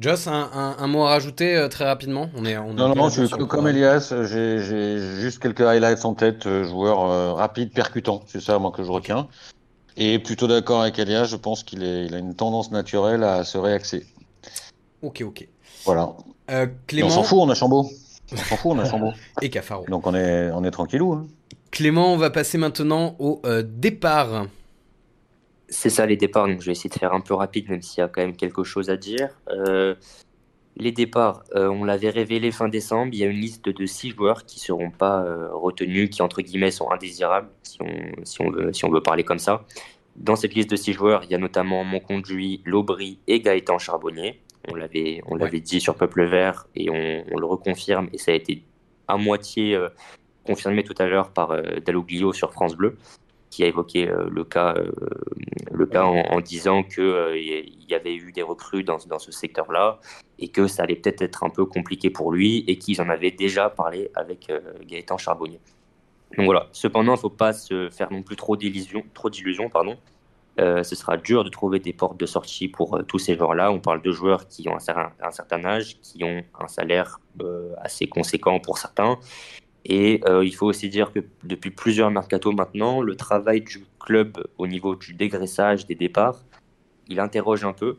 [0.00, 2.28] Joss, un, un, mot à rajouter très rapidement?
[2.36, 6.48] On est, on Non, non, je suis comme Elias, j'ai juste quelques highlights en tête.
[6.64, 9.28] joueur rapide, percutant, c'est ça moi que je retiens.
[9.96, 13.58] Et plutôt d'accord avec Elias, je pense qu'il il a une tendance naturelle à se
[13.58, 14.06] réaxer.
[15.02, 15.48] Ok, ok.
[15.84, 16.12] Voilà.
[16.86, 17.08] Clément...
[17.08, 17.88] on s'en fout, on a Chambaud.
[18.34, 19.12] On s'en fout, on a Chambaud.
[19.42, 19.84] Et Cafaro.
[19.88, 21.12] Donc on est, on est tranquillou.
[21.12, 21.26] Hein.
[21.70, 24.46] Clément, on va passer maintenant au euh, départ.
[25.68, 27.98] C'est ça les départs, donc je vais essayer de faire un peu rapide, même s'il
[27.98, 29.30] y a quand même quelque chose à dire.
[29.48, 29.94] Euh,
[30.76, 34.10] les départs, euh, on l'avait révélé fin décembre, il y a une liste de six
[34.10, 38.50] joueurs qui ne seront pas retenus, qui entre guillemets sont indésirables, si on, si, on
[38.50, 39.64] veut, si on veut parler comme ça.
[40.14, 43.78] Dans cette liste de six joueurs, il y a notamment mon conduit, Lobry et Gaëtan
[43.78, 44.40] Charbonnier.
[44.68, 48.08] On l'avait, on l'avait dit sur Peuple Vert et on, le reconfirme.
[48.12, 48.62] Et ça a été
[49.08, 49.88] à moitié euh,
[50.44, 52.96] confirmé tout à l'heure par euh, Dalloglio sur France Bleu,
[53.50, 54.74] qui a évoqué le cas,
[55.70, 60.00] le cas en, disant qu'il il y avait eu des recrues dans, dans ce secteur-là
[60.40, 63.30] et que ça allait peut-être être un peu compliqué pour lui et qu'ils en avaient
[63.30, 64.52] déjà parlé avec
[64.88, 65.60] Gaëtan Charbonnier.
[66.36, 66.68] Donc voilà.
[66.72, 69.96] Cependant, il ne faut pas se faire non plus trop d'illusions, trop d'illusions, pardon.
[70.60, 73.72] Euh, ce sera dur de trouver des portes de sortie pour euh, tous ces joueurs-là.
[73.72, 78.06] On parle de joueurs qui ont un, certain âge, qui ont un salaire euh, assez
[78.06, 79.18] conséquent pour certains.
[79.86, 84.66] Et il faut aussi dire que depuis plusieurs mercato maintenant, le travail du club au
[84.66, 86.42] niveau du dégraissage des départs,
[87.08, 87.98] il interroge un peu.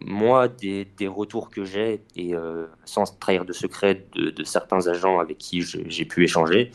[0.00, 2.34] Moi, des, retours que j'ai, et
[2.84, 6.70] sans trahir de secret de certains agents avec qui j'ai pu échanger,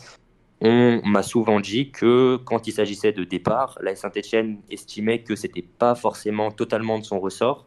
[0.61, 5.63] on m'a souvent dit que quand il s'agissait de départ, la Saint-Etienne estimait que c'était
[5.63, 7.65] pas forcément totalement de son ressort,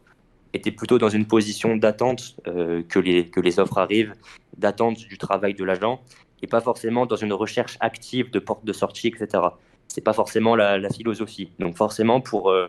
[0.52, 4.14] était plutôt dans une position d'attente euh, que, les, que les offres arrivent,
[4.56, 6.00] d'attente du travail de l'agent,
[6.42, 9.42] et pas forcément dans une recherche active de porte de sortie, etc.
[9.88, 11.50] C'est pas forcément la, philosophie.
[11.58, 12.68] Donc forcément, pour, euh,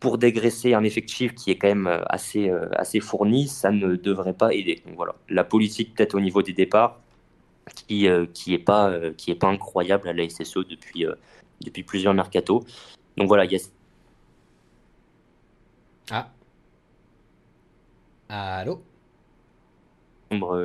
[0.00, 4.34] pour dégraisser un effectif qui est quand même euh, assez, assez fourni, ça ne devrait
[4.34, 4.82] pas aider.
[4.84, 7.00] Donc voilà, la politique peut-être au niveau des départs,
[7.74, 11.14] qui euh, qui est pas euh, qui est pas incroyable à la SSE depuis euh,
[11.62, 12.64] depuis plusieurs mercato.
[13.16, 13.58] Donc voilà, il y a
[16.10, 16.30] ah.
[18.28, 18.82] Allô?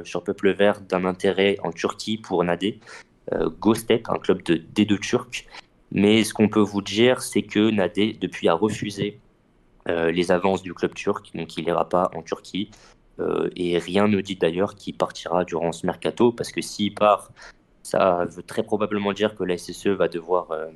[0.03, 2.79] Sur Peuple Vert d'un intérêt en Turquie pour Nadé,
[3.31, 5.47] euh, Gostep, un club de D2 turc.
[5.91, 9.19] Mais ce qu'on peut vous dire, c'est que Nadé, depuis, a refusé
[9.85, 12.71] les avances du club turc, donc il n'ira pas en Turquie.
[13.19, 17.31] Euh, et rien ne dit d'ailleurs qu'il partira durant ce mercato, parce que s'il part,
[17.83, 20.67] ça veut très probablement dire que la SSE va devoir euh,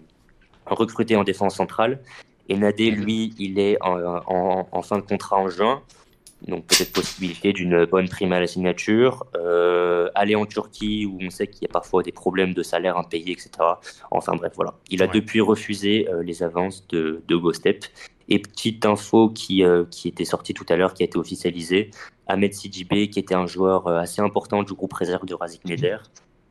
[0.66, 2.00] recruter en défense centrale.
[2.50, 5.82] Et Nadé, lui, il est en, fin de contrat en juin.
[6.48, 9.26] Donc peut-être possibilité d'une bonne prime à la signature.
[9.36, 12.96] Euh, aller en Turquie où on sait qu'il y a parfois des problèmes de salaire
[12.96, 13.50] impayés, etc.
[14.12, 14.76] Enfin bref, voilà.
[14.90, 17.86] Il a depuis refusé les avances de, de Gostep.
[18.30, 21.92] Et petite info qui, qui était sortie tout à l'heure, qui a été officialisée,
[22.28, 25.98] Ahmed Sidibé, qui était un joueur euh, assez important du groupe réserve de Razik Meder,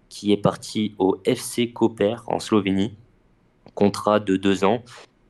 [0.09, 2.95] qui est parti au FC Koper en Slovénie,
[3.75, 4.83] contrat de deux ans.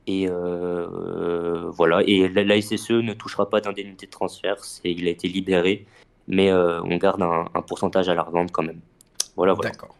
[0.06, 2.02] Et euh, voilà.
[2.06, 4.56] Et la, SSE ne touchera pas d'indemnité de transfert.
[4.84, 5.86] il a été libéré,
[6.28, 8.80] mais euh, on garde un, un, pourcentage à la revente quand même.
[9.36, 9.70] Voilà, voilà.
[9.70, 9.95] D'accord.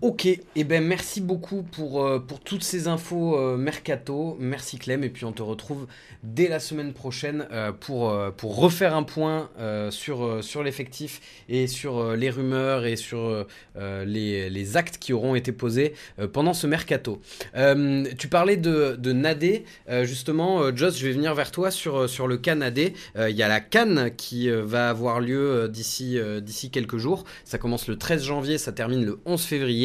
[0.00, 4.36] Ok, et eh ben merci beaucoup pour, euh, toutes ces infos euh, mercato.
[4.38, 5.86] Merci Clem, et puis on te retrouve
[6.22, 8.12] dès la semaine prochaine euh, pour,
[8.42, 9.50] refaire un point
[9.90, 15.94] sur, l'effectif et sur les rumeurs et sur les, les, actes qui auront été posés
[16.32, 17.20] pendant ce mercato.
[18.18, 19.64] tu parlais de, de Nadé,
[20.02, 22.94] justement, Joss, je vais venir vers toi sur, sur le cas Nadé.
[23.16, 27.24] Il y a la Cannes qui va avoir lieu d'ici d'ici quelques jours.
[27.44, 29.81] Ça commence le 13 janvier, ça termine le 11 février.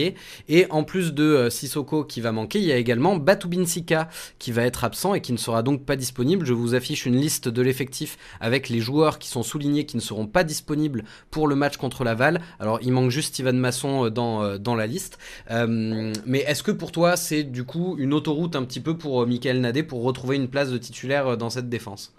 [0.50, 4.52] Et en plus de euh, Sissoko qui va manquer, il y a également Batubinsika qui
[4.52, 6.46] va être absent et qui ne sera donc pas disponible.
[6.46, 10.02] Je vous affiche une liste de l'effectif avec les joueurs qui sont soulignés qui ne
[10.02, 12.42] seront pas disponibles pour le match contre Laval.
[12.60, 15.18] Alors il manque juste Ivan Masson euh, dans, euh, dans la liste.
[15.50, 19.62] mais est-ce que pour toi c'est du coup une autoroute un petit peu pour Michael
[19.62, 22.14] Nadé pour retrouver une place de titulaire dans cette défense?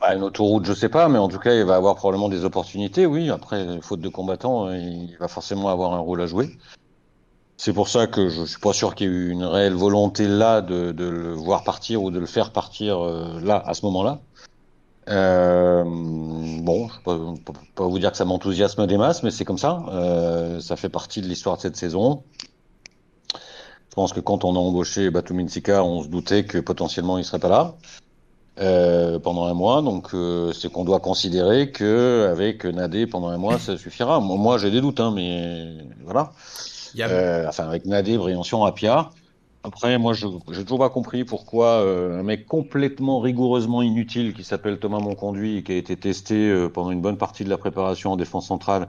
[0.00, 2.44] Bah, une autoroute, je sais pas, mais en tout cas, il va avoir probablement des
[2.44, 3.30] opportunités, oui.
[3.30, 6.56] Après, faute de combattants, il va forcément avoir un rôle à jouer.
[7.56, 10.28] C'est pour ça que je suis pas sûr qu'il y ait eu une réelle volonté
[10.28, 13.84] là de, de, le voir partir ou de le faire partir euh, là, à ce
[13.86, 14.20] moment-là.
[15.08, 17.34] Euh, bon, je peux
[17.74, 19.84] pas, vous dire que ça m'enthousiasme des masses, mais c'est comme ça.
[19.88, 22.24] Euh, ça fait partie de l'histoire de cette saison.
[23.32, 27.24] Je pense que quand on a embauché Batu Minsika, on se doutait que potentiellement il
[27.24, 27.74] serait pas là.
[28.58, 29.82] Euh, pendant un mois.
[29.82, 34.18] Donc, euh, c'est qu'on doit considérer que avec Nadé pendant un mois, ça suffira.
[34.18, 36.32] Moi, j'ai des doutes, hein, mais voilà.
[36.98, 39.10] Euh, enfin, avec Nadé, Briançon, Apia.
[39.62, 44.78] Après, moi, je j'ai toujours pas compris pourquoi un mec complètement rigoureusement inutile qui s'appelle
[44.78, 48.16] Thomas Monconduit et qui a été testé pendant une bonne partie de la préparation en
[48.16, 48.88] défense centrale,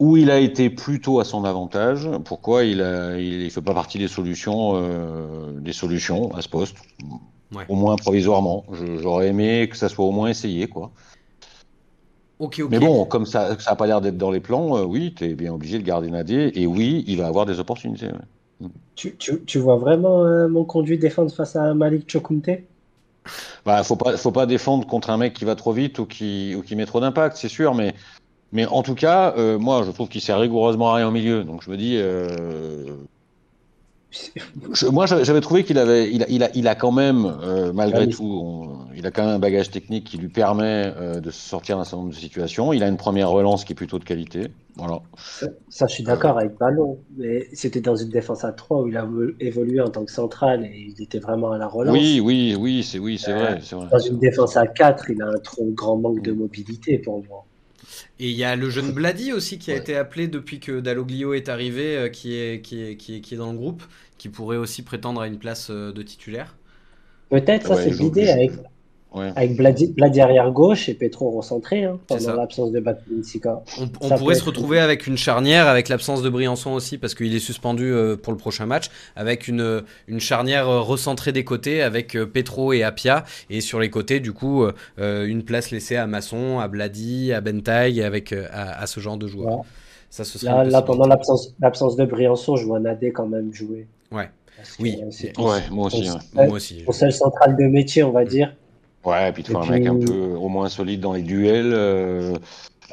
[0.00, 2.10] où il a été plutôt à son avantage.
[2.24, 4.74] Pourquoi il a, il, fait pas partie des solutions,
[5.60, 6.76] des solutions à ce poste?
[7.68, 8.64] Au moins provisoirement.
[9.00, 10.90] J'aurais aimé que ça soit au moins essayé, quoi.
[12.38, 14.84] ok ok Mais bon, comme ça ça n'a pas l'air d'être dans les plans, euh,
[14.84, 16.52] oui, tu es bien obligé de garder Nadé.
[16.54, 18.08] Et oui, il va avoir des opportunités.
[18.94, 22.50] Tu, tu, tu, vois vraiment euh, mon conduit défendre face à Malik Chokunte
[23.64, 26.54] bah, faut pas, faut pas défendre contre un mec qui va trop vite ou qui,
[26.56, 27.94] ou qui met trop d'impact, c'est sûr, mais,
[28.52, 31.44] mais en tout cas, euh, moi, je trouve qu'il sert rigoureusement à rien au milieu.
[31.44, 31.98] Donc je me dis,
[34.90, 38.08] moi, j'avais trouvé qu'il avait, il a, il a, il a quand même, euh, malgré
[38.08, 41.76] tout, il a quand même un bagage technique qui lui permet euh, de se sortir
[41.76, 42.72] d'un certain nombre de situations.
[42.72, 44.48] Il a une première relance qui est plutôt de qualité.
[44.76, 45.00] Voilà.
[45.68, 48.96] Ça, je suis d'accord avec Ballon, mais c'était dans une défense à 3 où il
[48.96, 49.06] a
[49.38, 51.92] évolué en tant que central et il était vraiment à la relance.
[51.92, 55.26] Oui, oui, oui, c'est oui, c'est vrai, vrai, Dans une défense à 4, il a
[55.26, 57.44] un trop grand manque de mobilité pour moi.
[58.18, 61.34] Et il y a le jeune Blady aussi qui a été appelé depuis que Dalloglio
[61.34, 63.82] est arrivé, qui, est, qui, est, qui, est, qui est dans le groupe,
[64.18, 66.56] qui pourrait aussi prétendre à une place de titulaire.
[67.30, 68.52] Peut-être, ça, c'est l'idée avec,
[69.14, 69.32] ouais.
[69.36, 73.62] avec Bladi, arrière gauche et Petro recentré hein, pendant l'absence de Batminsika.
[73.80, 77.34] On, on pourrait se retrouver avec une charnière, avec l'absence de Briançon aussi, parce qu'il
[77.34, 81.82] est suspendu euh, pour le prochain match, avec une, une charnière euh, recentrée des côtés,
[81.82, 84.64] avec euh, Petro et Apia, et sur les côtés, du coup,
[84.98, 89.16] euh, une place laissée à Masson, à Bladi, à Bentay, avec à, à, ce genre
[89.16, 89.58] de joueurs.
[89.58, 89.64] Ouais.
[90.10, 93.86] Ça, ce là, là pendant l'absence de Briançon, je vois Nadé quand même jouer.
[94.10, 94.28] Ouais.
[94.78, 96.02] Oui, ouais, moi aussi.
[96.04, 96.46] Ton, ouais.
[96.46, 96.82] moi aussi.
[96.84, 98.54] Ton seul central de métier, on va dire.
[99.04, 99.72] Ouais, et puis tu vois un puis...
[99.72, 101.72] mec un peu au moins solide dans les duels.
[101.72, 102.36] Euh,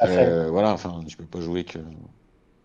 [0.02, 1.78] euh, voilà, enfin, je peux pas jouer que.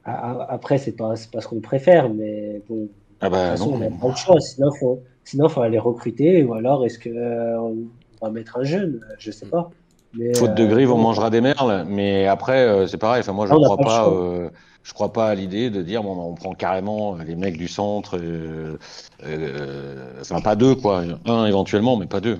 [0.05, 2.89] Après, c'est pas, pas ce qu'on préfère, mais bon.
[3.21, 4.39] Ah bah, de toute façon, non, on n'a pas le choix.
[4.39, 7.73] Sinon, faut, sinon, faut aller recruter, ou alors est-ce que euh,
[8.21, 9.69] va mettre un jeune Je sais pas.
[10.13, 13.21] Mais, Faute de grive, on mangera des merles, mais après, c'est pareil.
[13.21, 14.09] Enfin, moi, je ne crois pas.
[14.09, 14.49] pas
[14.83, 18.17] je crois pas à l'idée de dire bon, on prend carrément les mecs du centre,
[18.21, 18.77] euh,
[19.23, 22.39] euh, enfin pas deux quoi, un éventuellement, mais pas deux.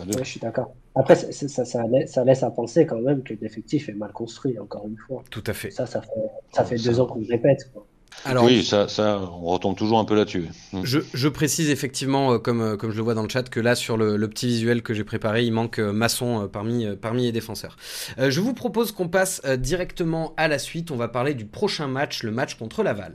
[0.00, 0.74] Ouais, je suis d'accord.
[0.94, 4.12] Après, ça, ça, ça, laisse, ça, laisse, à penser quand même que l'effectif est mal
[4.12, 5.22] construit, encore une fois.
[5.30, 5.70] Tout à fait.
[5.70, 6.08] Ça, ça fait,
[6.52, 7.70] ça fait deux ans qu'on le répète.
[7.72, 7.86] Quoi.
[8.24, 10.46] Alors, oui, ça, ça, on retombe toujours un peu là-dessus.
[10.82, 13.74] Je, je, précise effectivement, euh, comme, comme je le vois dans le chat, que là,
[13.74, 16.96] sur le, le petit visuel que j'ai préparé, il manque euh, Masson euh, parmi, euh,
[16.96, 17.76] parmi les défenseurs.
[18.18, 20.90] Euh, je vous propose qu'on passe euh, directement à la suite.
[20.90, 23.14] On va parler du prochain match, le match contre Laval.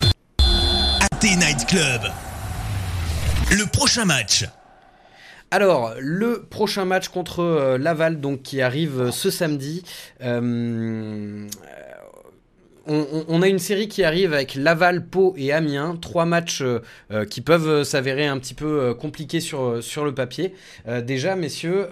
[0.00, 2.02] AT Night Club.
[3.50, 4.44] Le prochain match.
[5.50, 9.84] Alors, le prochain match contre euh, Laval, donc qui arrive euh, ce samedi.
[10.22, 11.46] Euh,
[12.88, 16.62] on, a une série qui arrive avec Laval, Pau et Amiens, trois matchs
[17.28, 20.54] qui peuvent s'avérer un petit peu compliqués sur, le papier.
[21.02, 21.88] Déjà, messieurs,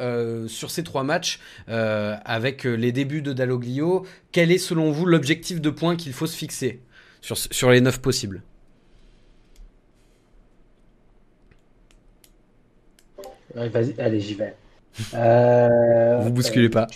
[0.47, 5.71] sur ces trois matchs, avec les débuts de Dalloglio, quel est selon vous l'objectif de
[5.71, 6.81] points qu'il faut se fixer
[7.23, 8.45] sur les neuf possibles?
[13.57, 14.55] Ouais, vas-y, allez, j'y vais.
[15.15, 16.87] Euh, Vous bousculez pas.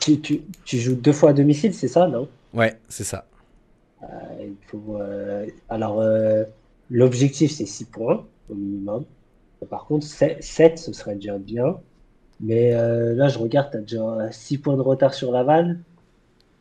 [0.00, 2.28] Tu, tu, tu, joues deux fois à domicile, c'est ça, non?
[2.52, 3.26] Ouais, c'est ça.
[4.02, 4.06] Euh,
[4.42, 6.44] il faut, euh, alors, euh,
[6.90, 9.04] l'objectif, c'est 6 points au minimum.
[9.70, 11.78] Par contre, 7, 7 ce serait déjà bien.
[12.40, 15.78] Mais euh, là, je regarde, tu as déjà 6 points de retard sur Laval.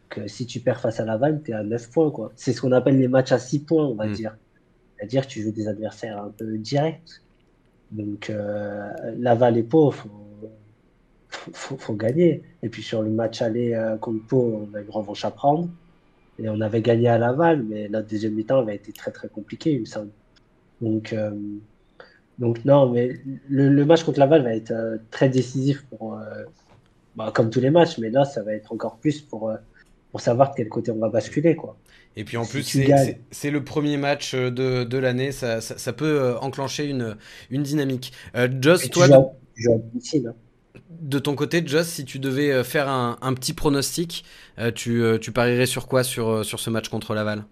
[0.10, 2.12] Que si tu perds face à Laval, tu es à 9 points.
[2.12, 2.32] quoi.
[2.36, 4.14] C'est ce qu'on appelle les matchs à 6 points, on va Mm.
[4.14, 4.38] dire.
[4.98, 7.22] C'est-à-dire que tu joues des adversaires un peu directs.
[7.94, 10.10] Donc, euh, Laval et Pau, faut,
[11.30, 12.44] faut, faut, gagner.
[12.64, 15.70] Et puis sur le match aller euh, contre Pau, on a une revanche à prendre.
[16.40, 19.72] Et on avait gagné à Laval, mais notre deuxième mi-temps avait été très très compliqué,
[19.72, 20.10] il me semble.
[20.82, 21.32] Donc, euh,
[22.40, 23.20] donc non, mais
[23.50, 26.44] le, le match contre Laval va être euh, très décisif pour, euh,
[27.16, 29.58] bah, comme tous les matchs, mais là, ça va être encore plus pour, euh,
[30.12, 31.78] pour savoir de quel côté on va basculer, quoi.
[32.16, 35.78] Et puis en Si plus, c'est- le premier match euh, de, de l'année, ça, ça,
[35.78, 37.18] ça peut euh, enclencher une,
[37.50, 38.14] une dynamique.
[38.36, 39.74] Euh, Joss, toi, joues tu joues
[40.28, 40.34] hein.
[40.90, 44.24] de ton côté, Joss, si tu devais faire un, un petit pronostic,
[44.60, 47.46] euh, tu, tu parierais sur quoi sur, sur ce match contre Laval?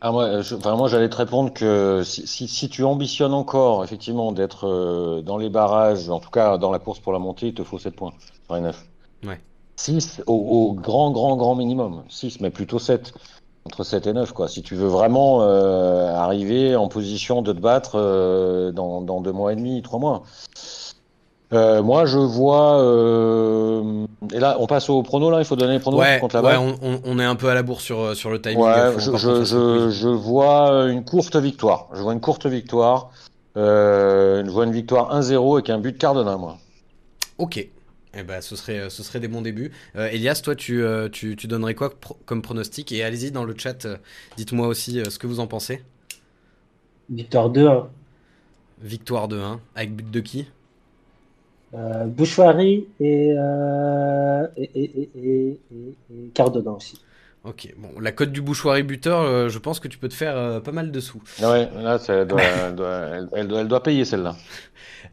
[0.00, 3.82] Ah, moi, je- enfin, moi, j'allais te répondre que si, si, si tu ambitionnes encore,
[3.84, 7.48] effectivement, d'être euh, dans les barrages, en tout cas dans la course pour la montée,
[7.48, 8.14] il te faut 7 points
[8.46, 8.88] sur les 9.
[9.24, 9.40] Ouais.
[9.82, 12.02] 6 au, au grand, grand, grand minimum.
[12.08, 13.12] 6, mais plutôt 7.
[13.64, 14.48] Entre 7 et 9, quoi.
[14.48, 19.32] Si tu veux vraiment euh, arriver en position de te battre euh, dans, dans deux
[19.32, 20.22] mois et demi, trois mois.
[21.52, 22.78] Euh, moi, je vois.
[24.34, 25.38] Et là, on passe au prono, là.
[25.38, 26.58] Il faut donner les pronos Ouais, contre ouais Laval.
[26.58, 28.58] on, on- on est un peu à la bourre sur, sur le timing.
[28.58, 31.86] Ouais, je, je, je, je vois une courte victoire.
[31.94, 33.10] Je vois une courte victoire.
[33.54, 36.56] Je vois une victoire 1-0 avec un but de Cardona, moi.
[37.38, 37.66] Ok.
[38.18, 39.70] Eh ben, ce serait, euh, ce serait des bons débuts.
[39.96, 41.94] Euh, Elias, toi, tu, euh, tu, tu donnerais quoi
[42.26, 42.90] comme pronostic?
[42.92, 43.96] Et allez-y dans le chat, euh,
[44.36, 45.82] dites-moi aussi ce que vous en pensez.
[47.10, 47.90] Victoire 2-1.
[48.82, 50.48] Victoire de 1, avec but de qui?
[52.06, 52.88] Bouchoirie
[54.56, 55.60] et, et, et-
[56.10, 56.98] et Cardona aussi.
[57.48, 60.36] Ok, bon, la cote du bouchoirie buteur, euh, je pense que tu peux te faire
[60.36, 61.22] euh, pas mal de sous.
[61.38, 64.36] Ouais, là, ça, elle, doit, elle, doit, elle, elle doit, elle doit payer celle-là.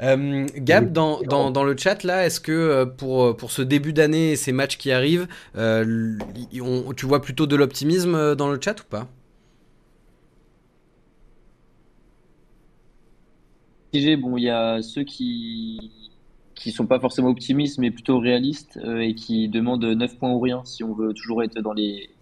[0.02, 4.32] Euh, Gab, dans, dans, dans le chat, là, est-ce que pour, pour ce début d'année
[4.32, 5.28] et ces matchs qui arrivent,
[5.58, 6.18] euh,
[6.62, 9.08] on- tu vois plutôt de l'optimisme dans le chat ou pas?
[14.20, 16.12] Bon, il y a ceux qui
[16.54, 20.40] qui sont pas forcément optimistes, mais plutôt réalistes euh, et qui demandent 9 points ou
[20.40, 22.15] rien si on veut toujours être dans les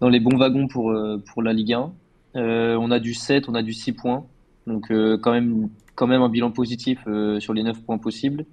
[0.00, 1.92] dans les bons wagons pour euh, pour la Ligue 1.
[2.34, 4.26] Euh, on a du 7, on a du 6 points,
[4.66, 7.00] donc quand même quand même un bilan positif
[7.38, 8.46] sur les 9 points possibles.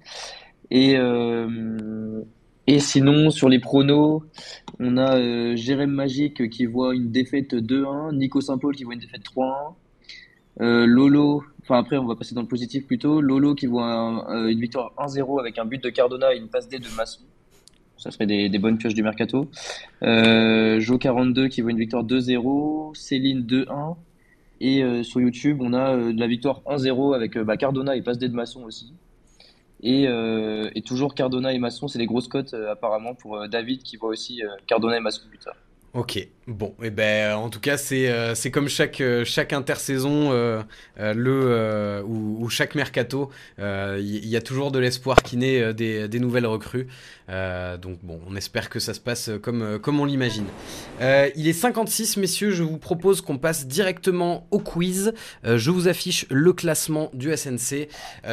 [0.70, 0.96] Et
[2.72, 4.22] et sinon, sur les pronos,
[4.78, 9.00] on a euh, Jérém Magique qui voit une défaite 2-1, Nico Saint-Paul qui voit une
[9.00, 9.74] défaite 3-1,
[10.60, 14.46] euh, Lolo, enfin après on va passer dans le positif plutôt, Lolo qui voit euh,
[14.46, 17.22] une victoire 1-0 avec un but de Cardona et une passe D de Masson.
[18.00, 19.48] Ça serait des, bonnes pioches du mercato.
[20.02, 23.96] Euh, Jo42 qui voit une victoire 2-0, Céline 2-1.
[24.62, 28.62] Et sur YouTube, on a la victoire 1-0 avec bah, Cardona et passe de Masson
[28.64, 28.92] aussi.
[29.84, 33.82] Euh, et, toujours Cardona et Masson, c'est les grosses cotes euh, apparemment pour euh, David
[33.82, 35.56] qui voit aussi Cardona et Masson buteur.
[35.92, 40.30] Ok, bon, et eh ben en tout cas c'est euh, comme chaque euh, chaque intersaison
[40.30, 40.62] euh,
[40.98, 46.46] le ou, chaque mercato, il y, a toujours de l'espoir qui naît des, des, nouvelles
[46.46, 46.86] recrues.
[47.28, 50.46] donc bon, on espère que ça se passe comme comme on l'imagine.
[51.00, 55.12] il est 56 messieurs, je vous propose qu'on passe directement au quiz.
[55.44, 57.88] je vous affiche le classement du SNC.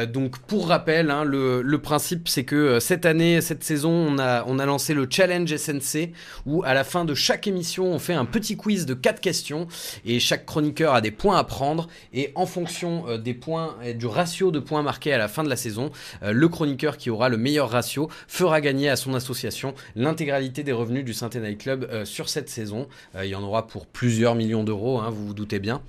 [0.08, 4.44] donc pour rappel, hein, le, le principe c'est que cette année, cette saison, on a
[4.46, 6.12] on a lancé le challenge SNC
[6.46, 9.66] où à la fin de chaque émission, on fait un petit quiz de 4 questions
[10.04, 13.94] et chaque chroniqueur a des points à prendre et en fonction euh, des points et
[13.94, 15.90] du ratio de points marqués à la fin de la saison,
[16.22, 20.72] euh, le chroniqueur qui aura le meilleur ratio fera gagner à son association l'intégralité des
[20.72, 22.86] revenus du saint Night Club euh, sur cette saison.
[23.20, 25.82] il y en aura pour plusieurs millions d'euros, hein, vous vous doutez bien.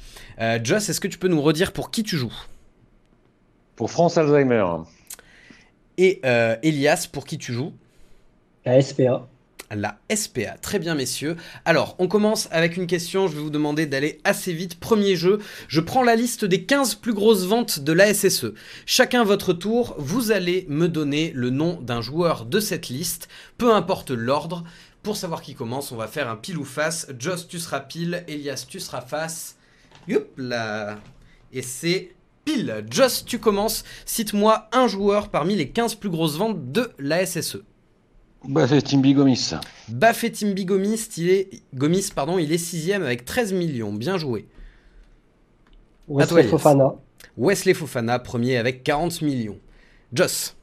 [0.63, 2.33] Joss, est-ce que tu peux nous redire pour qui tu joues?
[3.75, 4.65] Pour France Alzheimer.
[5.97, 6.21] Et
[6.63, 7.73] Elias, pour qui tu joues?
[8.65, 9.27] La SPA
[9.75, 10.57] la SPA.
[10.61, 11.35] Très bien messieurs.
[11.65, 14.79] Alors, on commence avec une question, je vais vous demander d'aller assez vite.
[14.79, 18.53] Premier jeu, je prends la liste des 15 plus grosses ventes de la SSE.
[18.85, 23.73] Chacun votre tour, vous allez me donner le nom d'un joueur de cette liste, peu
[23.73, 24.63] importe l'ordre.
[25.03, 27.07] Pour savoir qui commence, on va faire un pile ou face.
[27.17, 29.55] Joss, tu seras pile, Elias, tu seras face.
[30.07, 30.99] Youp là
[31.53, 32.85] Et c'est pile.
[32.89, 33.83] Joss, tu commences.
[34.05, 37.63] Cite-moi un joueur parmi les 15 plus grosses ventes de la SSE.
[38.47, 39.51] Bafetimbi Gomis.
[39.89, 43.91] Bafetimbi Gomis, il est Gomis pardon, il est sixième avec 13 millions.
[43.91, 44.47] Bien joué.
[46.07, 46.95] Wesley Fofana.
[47.37, 49.57] Wesley Fofana, premier avec 40 millions.
[50.13, 50.55] Joss.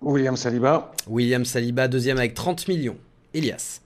[0.00, 0.92] William Saliba.
[1.08, 2.96] William Saliba, deuxième avec 30 millions.
[3.34, 3.80] Elias.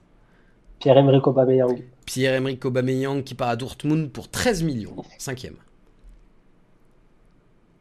[0.81, 1.83] Pierre-Emerick Aubameyang.
[2.07, 4.97] Pierre-Emerick Aubameyang qui part à Dortmund pour 13 millions.
[5.19, 5.57] Cinquième.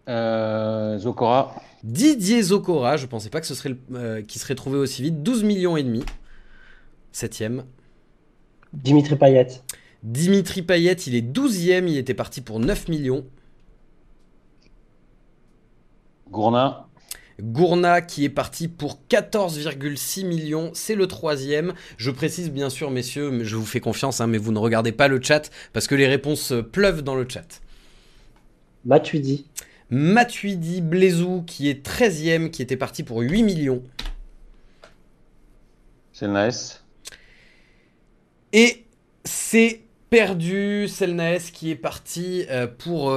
[0.07, 1.55] Euh, Zokora.
[1.83, 5.23] Didier Zokora, je pensais pas que ce serait euh, qui serait trouvé aussi vite.
[5.23, 6.03] 12 millions et demi.
[7.11, 7.63] Septième.
[8.73, 9.47] Dimitri Payet.
[10.03, 13.25] Dimitri Payet, il est 12e, il était parti pour 9 millions.
[16.29, 16.87] Gourna.
[17.41, 21.73] Gourna qui est parti pour 14,6 millions, c'est le troisième.
[21.97, 25.07] Je précise bien sûr, messieurs, je vous fais confiance, hein, mais vous ne regardez pas
[25.07, 27.61] le chat parce que les réponses pleuvent dans le chat.
[28.85, 29.45] Matuidi.
[29.89, 33.83] Matuidi Blaisou qui est 13ème, qui était parti pour 8 millions.
[36.13, 36.81] Selnaes.
[38.53, 38.86] Et
[39.25, 43.11] c'est perdu Selnaes qui est parti euh, pour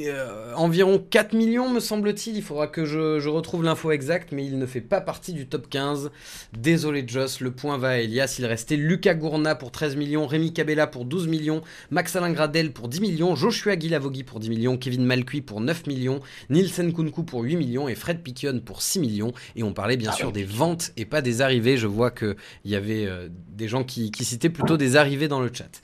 [0.00, 2.36] euh, environ 4 millions, me semble-t-il.
[2.36, 5.68] Il faudra que je, retrouve l'info exacte, mais il ne fait pas partie du top
[5.68, 6.10] 15.
[6.58, 8.36] Désolé, Joss, le point va à Elias.
[8.38, 12.72] Il restait Lucas Gourna pour 13 millions, Rémi Cabella pour 12 millions, Max Alain Gradel
[12.72, 16.20] pour 10 millions, Joshua Guilavogui pour 10 millions, Kevin Malcuit pour 9 millions,
[16.50, 19.32] Nielsen Kunku pour 8 millions et Fred Piquion pour 6 millions.
[19.54, 21.76] Et on parlait bien ah sûr des ventes et pas des arrivées.
[21.76, 25.50] Je vois qu'il y avait euh, des gens qui citaient plutôt des arrivées dans le
[25.52, 25.80] chat.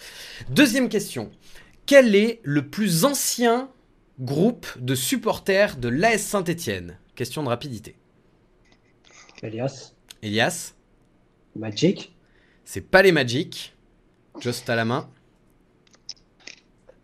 [0.50, 1.30] Deuxième question.
[1.86, 3.68] Quel est le plus ancien
[4.20, 7.96] groupe de supporters de l'AS Saint-Etienne Question de rapidité.
[9.42, 9.92] Elias.
[10.22, 10.74] Elias.
[11.56, 12.14] Magic.
[12.64, 13.74] C'est pas les Magic.
[14.40, 15.08] Just à la main.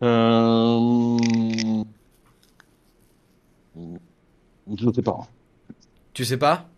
[0.03, 1.17] Euh...
[4.75, 5.27] Je ne sais pas.
[6.13, 6.69] Tu sais pas?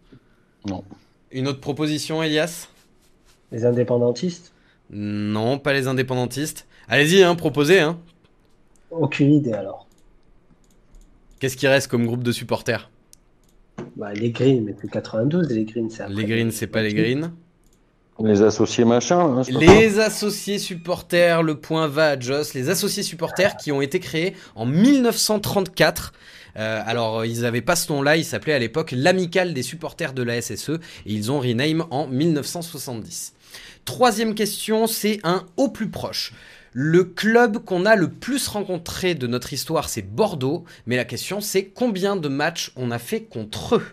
[0.68, 0.84] Non.
[1.32, 2.68] Une autre proposition, Elias?
[3.52, 4.54] Les indépendantistes?
[4.90, 6.68] Non, pas les indépendantistes.
[6.88, 7.80] Allez-y, hein, proposez.
[7.80, 8.00] Hein.
[8.92, 9.89] Aucune idée alors.
[11.40, 12.90] Qu'est-ce qui reste comme groupe de supporters?
[13.96, 17.32] Bah, Les Greens, mais plus 92, les Greens, c'est Les Greens, c'est pas les Greens.
[18.22, 19.20] Les associés machin.
[19.20, 22.54] Hein, les associés supporters, le point va à Joss.
[22.54, 26.12] Les associés supporters qui ont été créés en 1934.
[26.58, 30.24] Euh, alors, ils n'avaient pas ce nom-là, ils s'appelaient à l'époque l'Amicale des supporters de
[30.24, 33.34] la SSE et ils ont rename en 1970.
[33.86, 36.34] Troisième question, c'est un au plus proche.
[36.74, 40.66] Le club qu'on a le plus rencontré de notre histoire, c'est Bordeaux.
[40.86, 43.84] Mais la question, c'est combien de matchs on a fait contre eux?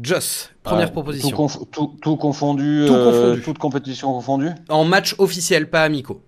[0.00, 1.30] Joss, première Ah, proposition.
[1.30, 3.42] Tout, conf- tout- tout confondu, Tout euh, confondu.
[3.42, 4.50] toute compétition confondue?
[4.70, 6.22] En match officiel, pas amicaux.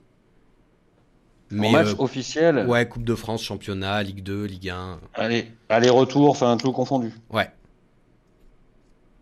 [1.53, 2.67] en match euh, officiel?
[2.67, 4.99] Ouais, Coupe de France, championnat, Ligue 2, Ligue 1.
[5.15, 7.13] Allez, aller-retour, enfin tout confondu.
[7.31, 7.51] Ouais.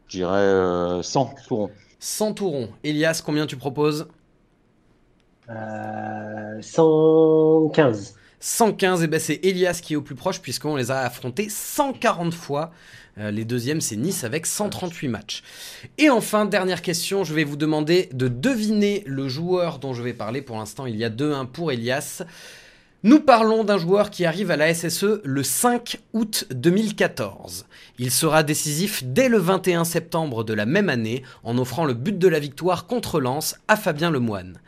[0.09, 1.71] Je dirais euh, 100 tourons.
[2.01, 2.69] 100 tourons.
[2.85, 4.09] Elias, combien tu proposes?
[5.53, 8.15] Euh, 115.
[8.41, 12.35] 115, et ben c'est Elias qui est au plus proche puisqu'on les a affrontés 140
[12.35, 12.73] fois.
[13.19, 15.43] Euh, les deuxièmes, c'est Nice avec 138 matchs.
[15.99, 20.15] Et enfin, dernière question, je vais vous demander de deviner le joueur dont je vais
[20.15, 20.43] parler.
[20.43, 22.23] Pour l'instant, il y a 2-1 pour Elias.
[23.05, 27.67] Nous parlons d'un joueur qui arrive à la SSE le 5 août 2014.
[27.99, 32.17] Il sera décisif dès le 21 septembre de la même année en offrant le but
[32.17, 34.59] de la victoire contre Lens à Fabien Lemoine.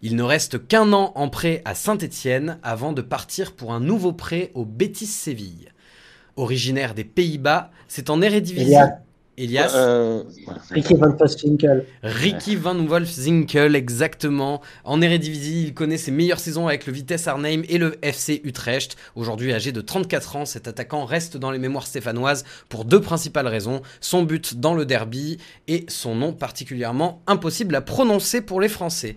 [0.00, 4.12] Il ne reste qu'un an en prêt à Saint-Étienne avant de partir pour un nouveau
[4.12, 5.72] prêt au Betis Séville.
[6.36, 8.76] Originaire des Pays-Bas, c'est en Eredivisie.
[9.38, 9.72] Elias.
[9.74, 10.22] Euh,
[10.70, 11.84] Ricky Van Postwinkel.
[12.02, 14.60] Ricky Van Wolfswinkel, exactement.
[14.84, 18.96] En Eredivisie, il connaît ses meilleures saisons avec le Vitesse Arnhem et le FC Utrecht.
[19.14, 23.46] Aujourd'hui âgé de 34 ans, cet attaquant reste dans les mémoires stéphanoises pour deux principales
[23.46, 23.82] raisons.
[24.00, 29.16] Son but dans le derby et son nom particulièrement impossible à prononcer pour les Français.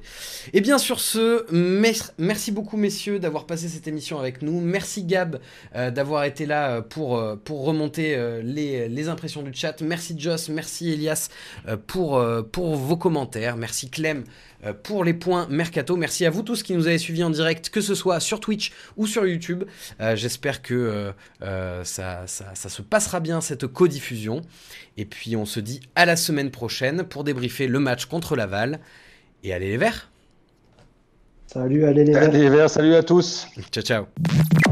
[0.53, 4.59] Et bien sur ce, mer- merci beaucoup messieurs d'avoir passé cette émission avec nous.
[4.61, 5.39] Merci Gab
[5.75, 9.81] euh, d'avoir été là euh, pour, pour remonter euh, les, les impressions du chat.
[9.81, 11.29] Merci Joss, merci Elias
[11.67, 13.57] euh, pour, euh, pour vos commentaires.
[13.57, 14.23] Merci Clem
[14.65, 15.95] euh, pour les points mercato.
[15.95, 18.71] Merci à vous tous qui nous avez suivis en direct, que ce soit sur Twitch
[18.97, 19.63] ou sur YouTube.
[19.99, 24.41] Euh, J'espère que euh, euh, ça, ça, ça se passera bien cette codiffusion.
[24.97, 28.79] Et puis on se dit à la semaine prochaine pour débriefer le match contre Laval.
[29.43, 30.11] Et allez les verts
[31.47, 32.23] Salut, allez les Verts.
[32.23, 33.45] Allez, les Verts, salut à tous.
[33.71, 34.70] Ciao ciao